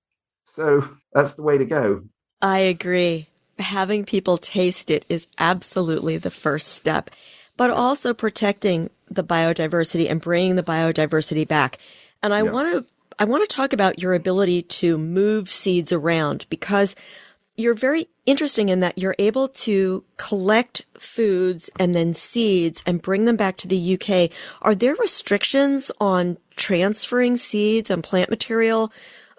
So 0.55 0.87
that's 1.13 1.35
the 1.35 1.41
way 1.41 1.57
to 1.57 1.65
go. 1.65 2.03
I 2.41 2.59
agree. 2.59 3.29
Having 3.57 4.05
people 4.05 4.37
taste 4.37 4.91
it 4.91 5.05
is 5.07 5.27
absolutely 5.37 6.17
the 6.17 6.29
first 6.29 6.69
step, 6.69 7.11
but 7.55 7.69
also 7.69 8.13
protecting 8.13 8.89
the 9.09 9.23
biodiversity 9.23 10.11
and 10.11 10.19
bringing 10.19 10.57
the 10.57 10.63
biodiversity 10.63 11.47
back. 11.47 11.77
And 12.21 12.33
I 12.33 12.43
want 12.43 12.73
to 12.73 12.92
I 13.19 13.25
want 13.25 13.47
to 13.47 13.55
talk 13.55 13.73
about 13.73 13.99
your 13.99 14.13
ability 14.13 14.63
to 14.63 14.97
move 14.97 15.49
seeds 15.49 15.91
around 15.91 16.45
because 16.49 16.95
you're 17.55 17.75
very 17.75 18.07
interesting 18.25 18.69
in 18.69 18.79
that 18.79 18.97
you're 18.97 19.15
able 19.19 19.47
to 19.47 20.03
collect 20.17 20.85
foods 20.97 21.69
and 21.77 21.93
then 21.93 22.13
seeds 22.13 22.81
and 22.85 23.01
bring 23.01 23.25
them 23.25 23.35
back 23.35 23.57
to 23.57 23.67
the 23.67 23.93
UK. 23.99 24.31
Are 24.63 24.73
there 24.73 24.95
restrictions 24.95 25.91
on 25.99 26.37
transferring 26.55 27.37
seeds 27.37 27.91
and 27.91 28.03
plant 28.03 28.29
material 28.29 28.91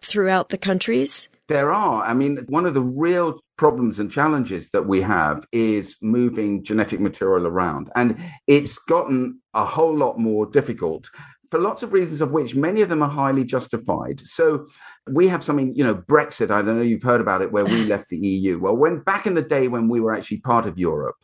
throughout 0.02 0.50
the 0.50 0.58
countries? 0.58 1.28
There 1.48 1.72
are. 1.72 2.04
I 2.04 2.14
mean, 2.14 2.38
one 2.48 2.66
of 2.66 2.74
the 2.74 2.80
real 2.80 3.40
problems 3.56 3.98
and 3.98 4.10
challenges 4.10 4.70
that 4.72 4.86
we 4.86 5.00
have 5.02 5.44
is 5.52 5.96
moving 6.00 6.64
genetic 6.64 7.00
material 7.00 7.46
around. 7.46 7.90
And 7.94 8.18
it's 8.46 8.78
gotten 8.78 9.40
a 9.52 9.64
whole 9.64 9.94
lot 9.94 10.18
more 10.18 10.46
difficult 10.46 11.10
for 11.54 11.60
lots 11.60 11.84
of 11.84 11.92
reasons, 11.92 12.20
of 12.20 12.32
which 12.32 12.56
many 12.56 12.82
of 12.82 12.88
them 12.88 13.00
are 13.00 13.08
highly 13.08 13.44
justified. 13.44 14.20
So 14.26 14.66
we 15.08 15.28
have 15.28 15.44
something, 15.44 15.72
you 15.76 15.84
know, 15.84 15.94
Brexit. 15.94 16.50
I 16.50 16.62
don't 16.62 16.78
know 16.78 16.82
you've 16.82 17.04
heard 17.04 17.20
about 17.20 17.42
it, 17.42 17.52
where 17.52 17.64
we 17.64 17.84
left 17.84 18.08
the 18.08 18.16
EU. 18.16 18.58
Well, 18.58 18.76
when 18.76 18.98
back 18.98 19.24
in 19.24 19.34
the 19.34 19.42
day 19.56 19.68
when 19.68 19.86
we 19.86 20.00
were 20.00 20.12
actually 20.12 20.38
part 20.38 20.66
of 20.66 20.80
Europe, 20.80 21.14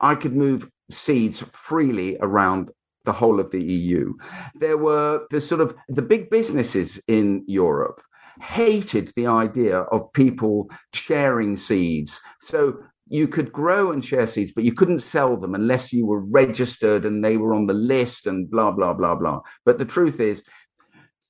I 0.00 0.16
could 0.16 0.34
move 0.34 0.68
seeds 0.90 1.44
freely 1.52 2.16
around 2.20 2.72
the 3.04 3.12
whole 3.12 3.38
of 3.38 3.52
the 3.52 3.62
EU. 3.62 4.14
There 4.56 4.78
were 4.78 5.28
the 5.30 5.40
sort 5.40 5.60
of 5.60 5.76
the 5.88 6.02
big 6.02 6.28
businesses 6.28 7.00
in 7.06 7.44
Europe 7.46 8.02
hated 8.40 9.12
the 9.14 9.28
idea 9.28 9.82
of 9.92 10.12
people 10.12 10.72
sharing 10.92 11.56
seeds. 11.56 12.18
So 12.40 12.80
you 13.10 13.28
could 13.28 13.52
grow 13.52 13.90
and 13.90 14.04
share 14.04 14.26
seeds, 14.26 14.52
but 14.54 14.64
you 14.64 14.72
couldn't 14.72 15.00
sell 15.00 15.36
them 15.36 15.54
unless 15.54 15.92
you 15.92 16.06
were 16.06 16.20
registered 16.20 17.04
and 17.04 17.24
they 17.24 17.36
were 17.36 17.54
on 17.54 17.66
the 17.66 17.74
list 17.74 18.26
and 18.26 18.50
blah, 18.50 18.70
blah, 18.70 18.94
blah, 18.94 19.14
blah. 19.14 19.40
But 19.64 19.78
the 19.78 19.84
truth 19.84 20.20
is, 20.20 20.42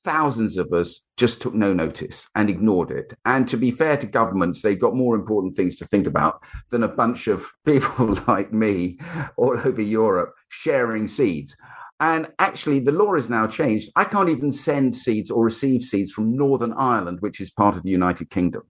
thousands 0.05 0.57
of 0.57 0.73
us 0.73 1.01
just 1.17 1.41
took 1.41 1.55
no 1.55 1.73
notice 1.73 2.29
and 2.35 2.49
ignored 2.49 2.91
it. 2.91 3.13
And 3.25 3.47
to 3.49 3.57
be 3.57 3.71
fair 3.71 3.97
to 3.99 4.07
governments, 4.07 4.63
they've 4.63 4.81
got 4.81 4.95
more 4.95 5.15
important 5.15 5.57
things 5.57 5.77
to 5.77 5.87
think 5.87 6.07
about 6.07 6.43
than 6.71 6.83
a 6.83 6.89
bunch 6.89 7.27
of 7.27 7.47
people 7.65 8.19
like 8.27 8.53
me 8.53 8.99
all 9.37 9.59
over 9.59 9.83
Europe 9.83 10.35
sharing 10.49 11.09
seeds. 11.09 11.55
And 12.01 12.29
actually, 12.39 12.79
the 12.79 12.93
law 12.93 13.15
is 13.15 13.29
now 13.29 13.49
changed. 13.49 13.91
I 13.97 14.05
can't 14.05 14.29
even 14.29 14.53
send 14.53 14.95
seeds 14.95 15.33
or 15.33 15.45
receive 15.45 15.83
seeds 15.83 16.13
from 16.13 16.37
Northern 16.37 16.73
Ireland, 16.75 17.19
which 17.21 17.41
is 17.41 17.51
part 17.51 17.77
of 17.77 17.83
the 17.83 17.91
United 17.91 18.31
Kingdom. 18.31 18.63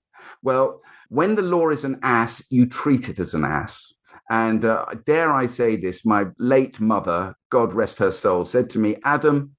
Well, 0.42 0.80
when 1.08 1.34
the 1.34 1.42
law 1.42 1.70
is 1.70 1.84
an 1.84 1.98
ass, 2.02 2.42
you 2.50 2.66
treat 2.66 3.08
it 3.08 3.18
as 3.18 3.34
an 3.34 3.44
ass. 3.44 3.92
And 4.30 4.64
uh, 4.64 4.84
dare 5.06 5.32
I 5.32 5.46
say 5.46 5.76
this, 5.76 6.04
my 6.04 6.26
late 6.38 6.80
mother, 6.80 7.34
God 7.50 7.72
rest 7.72 7.98
her 7.98 8.12
soul, 8.12 8.44
said 8.44 8.68
to 8.70 8.78
me, 8.78 8.96
Adam, 9.04 9.56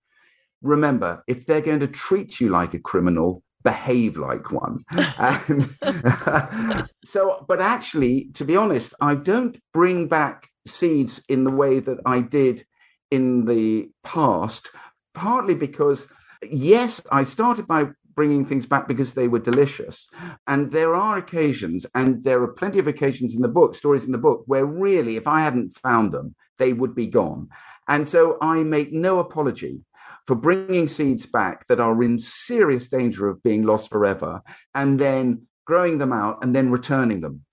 remember, 0.62 1.24
if 1.28 1.46
they're 1.46 1.62
going 1.62 1.80
to 1.80 1.88
treat 1.88 2.40
you 2.40 2.50
like 2.50 2.74
a 2.74 2.80
criminal, 2.80 3.44
behave 3.64 4.18
like 4.18 4.52
one. 4.52 4.84
and, 5.18 5.70
so, 7.04 7.46
but 7.48 7.62
actually, 7.62 8.30
to 8.36 8.46
be 8.46 8.56
honest, 8.56 8.94
I 9.02 9.16
don't 9.16 9.58
bring 9.74 10.08
back 10.08 10.50
seeds 10.68 11.22
in 11.30 11.44
the 11.44 11.52
way 11.52 11.80
that 11.80 11.98
I 12.06 12.22
did 12.22 12.66
in 13.10 13.46
the 13.46 13.90
past, 14.04 14.70
partly 15.16 15.56
because 15.56 16.08
yes, 16.44 17.02
I 17.12 17.24
started 17.24 17.68
my 17.68 17.90
bringing 18.16 18.46
things 18.46 18.66
back 18.66 18.88
because 18.88 19.14
they 19.14 19.28
were 19.28 19.40
delicious. 19.40 20.10
And 20.48 20.72
there 20.72 20.96
are 20.96 21.18
occasions, 21.18 21.86
and 21.96 22.24
there 22.24 22.42
are 22.44 22.54
plenty 22.54 22.80
of 22.80 22.88
occasions 22.88 23.36
in 23.36 23.42
the 23.42 23.48
book, 23.48 23.76
stories 23.76 24.06
in 24.06 24.12
the 24.12 24.18
book, 24.18 24.44
where 24.46 24.66
really, 24.66 25.16
if 25.16 25.28
I 25.28 25.42
hadn't 25.42 25.78
found 25.78 26.12
them, 26.12 26.36
they 26.58 26.74
would 26.74 26.96
be 26.96 27.08
gone. 27.08 27.50
And 27.88 28.08
so 28.08 28.38
I 28.42 28.64
make 28.64 28.92
no 28.92 29.20
apology 29.20 29.80
for 30.28 30.36
bringing 30.36 30.88
seeds 30.88 31.26
back 31.26 31.66
that 31.68 31.80
are 31.80 32.04
in 32.04 32.20
serious 32.20 32.88
danger 32.88 33.28
of 33.28 33.42
being 33.42 33.64
lost 33.64 33.90
forever 33.90 34.42
and 34.76 35.00
then 35.00 35.48
growing 35.66 35.98
them 35.98 36.14
out 36.14 36.44
and 36.44 36.56
then 36.56 36.70
returning 36.70 37.22
them. 37.22 37.44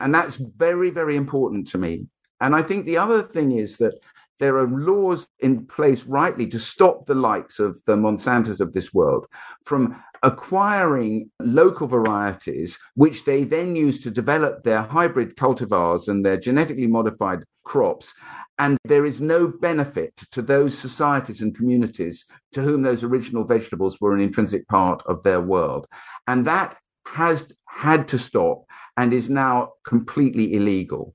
And 0.00 0.14
that's 0.14 0.36
very, 0.36 0.90
very 0.90 1.16
important 1.16 1.68
to 1.68 1.78
me. 1.78 2.06
And 2.40 2.56
I 2.56 2.62
think 2.62 2.86
the 2.86 2.96
other 2.96 3.22
thing 3.22 3.52
is 3.52 3.76
that 3.76 3.94
there 4.38 4.56
are 4.58 4.68
laws 4.68 5.26
in 5.40 5.66
place 5.66 6.04
rightly 6.04 6.46
to 6.48 6.58
stop 6.58 7.06
the 7.06 7.14
likes 7.14 7.58
of 7.58 7.80
the 7.86 7.96
Monsantos 7.96 8.60
of 8.60 8.72
this 8.72 8.92
world 8.92 9.26
from 9.64 10.02
acquiring 10.22 11.30
local 11.40 11.86
varieties, 11.86 12.78
which 12.94 13.24
they 13.24 13.44
then 13.44 13.74
use 13.74 14.00
to 14.02 14.10
develop 14.10 14.62
their 14.62 14.82
hybrid 14.82 15.36
cultivars 15.36 16.08
and 16.08 16.24
their 16.24 16.36
genetically 16.36 16.86
modified 16.86 17.40
crops. 17.64 18.12
And 18.58 18.78
there 18.84 19.04
is 19.04 19.20
no 19.20 19.48
benefit 19.48 20.14
to 20.30 20.42
those 20.42 20.78
societies 20.78 21.40
and 21.40 21.56
communities 21.56 22.24
to 22.52 22.62
whom 22.62 22.82
those 22.82 23.02
original 23.02 23.44
vegetables 23.44 24.00
were 24.00 24.14
an 24.14 24.20
intrinsic 24.20 24.66
part 24.68 25.02
of 25.06 25.22
their 25.22 25.40
world. 25.40 25.86
And 26.26 26.46
that 26.46 26.76
has 27.06 27.44
had 27.66 28.06
to 28.08 28.18
stop 28.18 28.64
and 28.96 29.12
is 29.12 29.28
now 29.28 29.72
completely 29.84 30.54
illegal. 30.54 31.14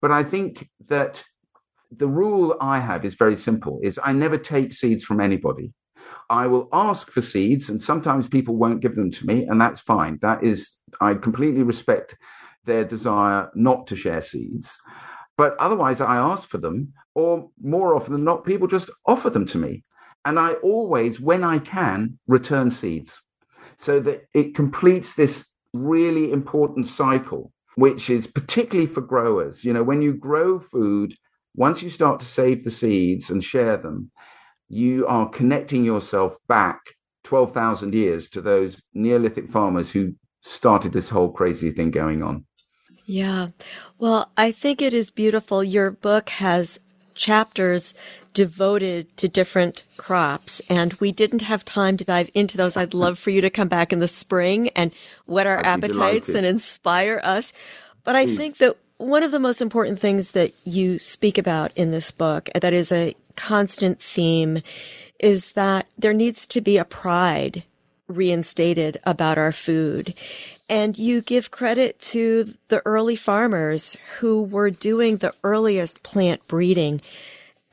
But 0.00 0.10
I 0.10 0.22
think 0.22 0.68
that 0.88 1.24
the 1.90 2.06
rule 2.06 2.56
I 2.60 2.78
have 2.80 3.04
is 3.04 3.14
very 3.14 3.36
simple 3.36 3.80
is 3.82 3.98
I 4.02 4.12
never 4.12 4.38
take 4.38 4.72
seeds 4.72 5.04
from 5.04 5.20
anybody. 5.20 5.72
I 6.30 6.46
will 6.46 6.68
ask 6.72 7.10
for 7.10 7.22
seeds 7.22 7.70
and 7.70 7.82
sometimes 7.82 8.28
people 8.28 8.56
won't 8.56 8.80
give 8.80 8.94
them 8.94 9.10
to 9.10 9.26
me 9.26 9.44
and 9.44 9.60
that's 9.60 9.80
fine. 9.80 10.18
That 10.20 10.44
is 10.44 10.76
I 11.00 11.14
completely 11.14 11.62
respect 11.62 12.16
their 12.64 12.84
desire 12.84 13.50
not 13.54 13.86
to 13.86 13.96
share 13.96 14.20
seeds. 14.20 14.76
But 15.36 15.56
otherwise 15.58 16.00
I 16.00 16.16
ask 16.16 16.48
for 16.48 16.58
them 16.58 16.92
or 17.14 17.48
more 17.62 17.94
often 17.94 18.12
than 18.12 18.24
not 18.24 18.44
people 18.44 18.68
just 18.68 18.90
offer 19.06 19.30
them 19.30 19.46
to 19.46 19.58
me. 19.58 19.84
And 20.24 20.38
I 20.38 20.54
always 20.54 21.20
when 21.20 21.44
I 21.44 21.58
can 21.58 22.18
return 22.26 22.70
seeds 22.70 23.20
so 23.78 24.00
that 24.00 24.26
it 24.34 24.54
completes 24.54 25.14
this 25.14 25.46
really 25.72 26.32
important 26.32 26.88
cycle 26.88 27.52
which 27.76 28.10
is 28.10 28.26
particularly 28.26 28.90
for 28.90 29.00
growers. 29.00 29.64
You 29.64 29.72
know, 29.72 29.84
when 29.84 30.02
you 30.02 30.12
grow 30.12 30.58
food 30.58 31.14
once 31.58 31.82
you 31.82 31.90
start 31.90 32.20
to 32.20 32.26
save 32.26 32.62
the 32.62 32.70
seeds 32.70 33.30
and 33.30 33.42
share 33.42 33.76
them, 33.76 34.12
you 34.68 35.04
are 35.08 35.28
connecting 35.28 35.84
yourself 35.84 36.36
back 36.46 36.78
12,000 37.24 37.94
years 37.94 38.28
to 38.28 38.40
those 38.40 38.80
Neolithic 38.94 39.50
farmers 39.50 39.90
who 39.90 40.14
started 40.40 40.92
this 40.92 41.08
whole 41.08 41.32
crazy 41.32 41.72
thing 41.72 41.90
going 41.90 42.22
on. 42.22 42.46
Yeah. 43.06 43.48
Well, 43.98 44.30
I 44.36 44.52
think 44.52 44.80
it 44.80 44.94
is 44.94 45.10
beautiful. 45.10 45.64
Your 45.64 45.90
book 45.90 46.28
has 46.28 46.78
chapters 47.16 47.92
devoted 48.34 49.16
to 49.16 49.26
different 49.26 49.82
crops 49.96 50.60
and 50.70 50.92
we 50.94 51.10
didn't 51.10 51.42
have 51.42 51.64
time 51.64 51.96
to 51.96 52.04
dive 52.04 52.30
into 52.34 52.56
those. 52.56 52.76
I'd 52.76 52.94
love 52.94 53.18
for 53.18 53.30
you 53.30 53.40
to 53.40 53.50
come 53.50 53.66
back 53.66 53.92
in 53.92 53.98
the 53.98 54.06
spring 54.06 54.68
and 54.76 54.92
whet 55.26 55.48
our 55.48 55.58
appetites 55.58 56.28
and 56.28 56.46
inspire 56.46 57.20
us. 57.24 57.52
But 58.04 58.14
I 58.14 58.26
Please. 58.26 58.36
think 58.36 58.58
that 58.58 58.76
one 58.98 59.22
of 59.22 59.30
the 59.30 59.40
most 59.40 59.62
important 59.62 60.00
things 60.00 60.32
that 60.32 60.52
you 60.64 60.98
speak 60.98 61.38
about 61.38 61.72
in 61.76 61.90
this 61.90 62.10
book 62.10 62.50
uh, 62.54 62.58
that 62.58 62.72
is 62.72 62.92
a 62.92 63.14
constant 63.36 64.02
theme 64.02 64.60
is 65.18 65.52
that 65.52 65.86
there 65.96 66.12
needs 66.12 66.46
to 66.48 66.60
be 66.60 66.76
a 66.76 66.84
pride 66.84 67.62
reinstated 68.08 68.98
about 69.04 69.38
our 69.38 69.52
food. 69.52 70.14
And 70.68 70.98
you 70.98 71.20
give 71.20 71.50
credit 71.50 71.98
to 72.00 72.54
the 72.68 72.82
early 72.84 73.16
farmers 73.16 73.96
who 74.18 74.42
were 74.42 74.70
doing 74.70 75.16
the 75.16 75.34
earliest 75.44 76.02
plant 76.02 76.46
breeding. 76.46 77.00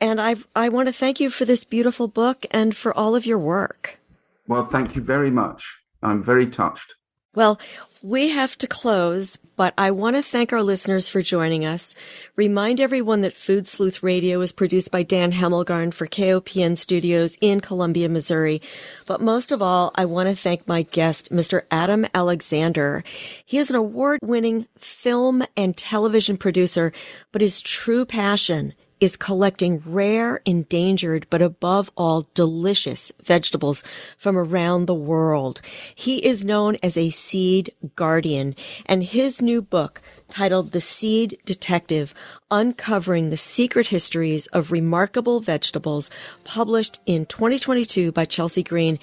And 0.00 0.20
I, 0.20 0.36
I 0.54 0.68
want 0.68 0.88
to 0.88 0.92
thank 0.92 1.20
you 1.20 1.30
for 1.30 1.44
this 1.44 1.64
beautiful 1.64 2.08
book 2.08 2.46
and 2.50 2.76
for 2.76 2.96
all 2.96 3.14
of 3.14 3.26
your 3.26 3.38
work. 3.38 3.98
Well, 4.46 4.66
thank 4.66 4.94
you 4.94 5.02
very 5.02 5.30
much. 5.30 5.64
I'm 6.02 6.22
very 6.22 6.46
touched. 6.46 6.94
Well, 7.36 7.60
we 8.02 8.30
have 8.30 8.56
to 8.58 8.66
close, 8.66 9.36
but 9.56 9.74
I 9.76 9.90
want 9.90 10.16
to 10.16 10.22
thank 10.22 10.54
our 10.54 10.62
listeners 10.62 11.10
for 11.10 11.20
joining 11.20 11.66
us. 11.66 11.94
Remind 12.34 12.80
everyone 12.80 13.20
that 13.20 13.36
Food 13.36 13.68
Sleuth 13.68 14.02
Radio 14.02 14.40
is 14.40 14.52
produced 14.52 14.90
by 14.90 15.02
Dan 15.02 15.32
Hemmelgarn 15.32 15.92
for 15.92 16.06
KOPN 16.06 16.78
Studios 16.78 17.36
in 17.42 17.60
Columbia, 17.60 18.08
Missouri. 18.08 18.62
But 19.04 19.20
most 19.20 19.52
of 19.52 19.60
all, 19.60 19.92
I 19.96 20.06
want 20.06 20.30
to 20.30 20.34
thank 20.34 20.66
my 20.66 20.80
guest, 20.80 21.30
Mr. 21.30 21.64
Adam 21.70 22.06
Alexander. 22.14 23.04
He 23.44 23.58
is 23.58 23.68
an 23.68 23.76
award-winning 23.76 24.66
film 24.78 25.44
and 25.58 25.76
television 25.76 26.38
producer, 26.38 26.90
but 27.32 27.42
his 27.42 27.60
true 27.60 28.06
passion 28.06 28.72
is 29.00 29.16
collecting 29.16 29.82
rare, 29.84 30.40
endangered, 30.44 31.26
but 31.28 31.42
above 31.42 31.90
all, 31.96 32.28
delicious 32.34 33.12
vegetables 33.22 33.84
from 34.16 34.36
around 34.36 34.86
the 34.86 34.94
world. 34.94 35.60
He 35.94 36.24
is 36.24 36.44
known 36.44 36.76
as 36.82 36.96
a 36.96 37.10
seed 37.10 37.72
guardian, 37.94 38.54
and 38.86 39.02
his 39.02 39.42
new 39.42 39.60
book, 39.60 40.00
titled 40.30 40.72
The 40.72 40.80
Seed 40.80 41.38
Detective, 41.44 42.14
Uncovering 42.50 43.30
the 43.30 43.36
Secret 43.36 43.86
Histories 43.86 44.46
of 44.48 44.72
Remarkable 44.72 45.40
Vegetables, 45.40 46.10
published 46.44 46.98
in 47.06 47.26
2022 47.26 48.12
by 48.12 48.24
Chelsea 48.24 48.62
Green, 48.62 48.98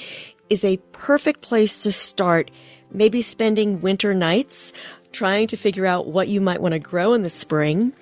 is 0.50 0.64
a 0.64 0.78
perfect 0.92 1.42
place 1.42 1.84
to 1.84 1.92
start 1.92 2.52
maybe 2.92 3.22
spending 3.22 3.82
winter 3.82 4.14
nights 4.14 4.74
trying 5.12 5.48
to 5.48 5.58
figure 5.58 5.86
out 5.86 6.08
what 6.08 6.28
you 6.28 6.42
might 6.42 6.62
want 6.62 6.74
to 6.74 6.80
grow 6.80 7.14
in 7.14 7.22
the 7.22 7.30
spring 7.30 7.94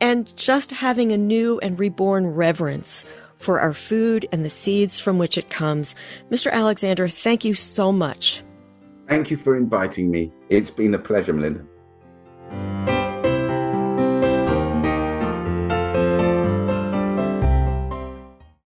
and 0.00 0.34
just 0.36 0.70
having 0.70 1.12
a 1.12 1.18
new 1.18 1.58
and 1.60 1.78
reborn 1.78 2.26
reverence 2.26 3.04
for 3.38 3.60
our 3.60 3.72
food 3.72 4.26
and 4.32 4.44
the 4.44 4.50
seeds 4.50 4.98
from 4.98 5.18
which 5.18 5.36
it 5.36 5.50
comes. 5.50 5.94
Mr. 6.30 6.50
Alexander, 6.50 7.08
thank 7.08 7.44
you 7.44 7.54
so 7.54 7.92
much. 7.92 8.42
Thank 9.08 9.30
you 9.30 9.36
for 9.36 9.56
inviting 9.56 10.10
me. 10.10 10.32
It's 10.48 10.70
been 10.70 10.94
a 10.94 10.98
pleasure, 10.98 11.32
Melinda. 11.32 12.93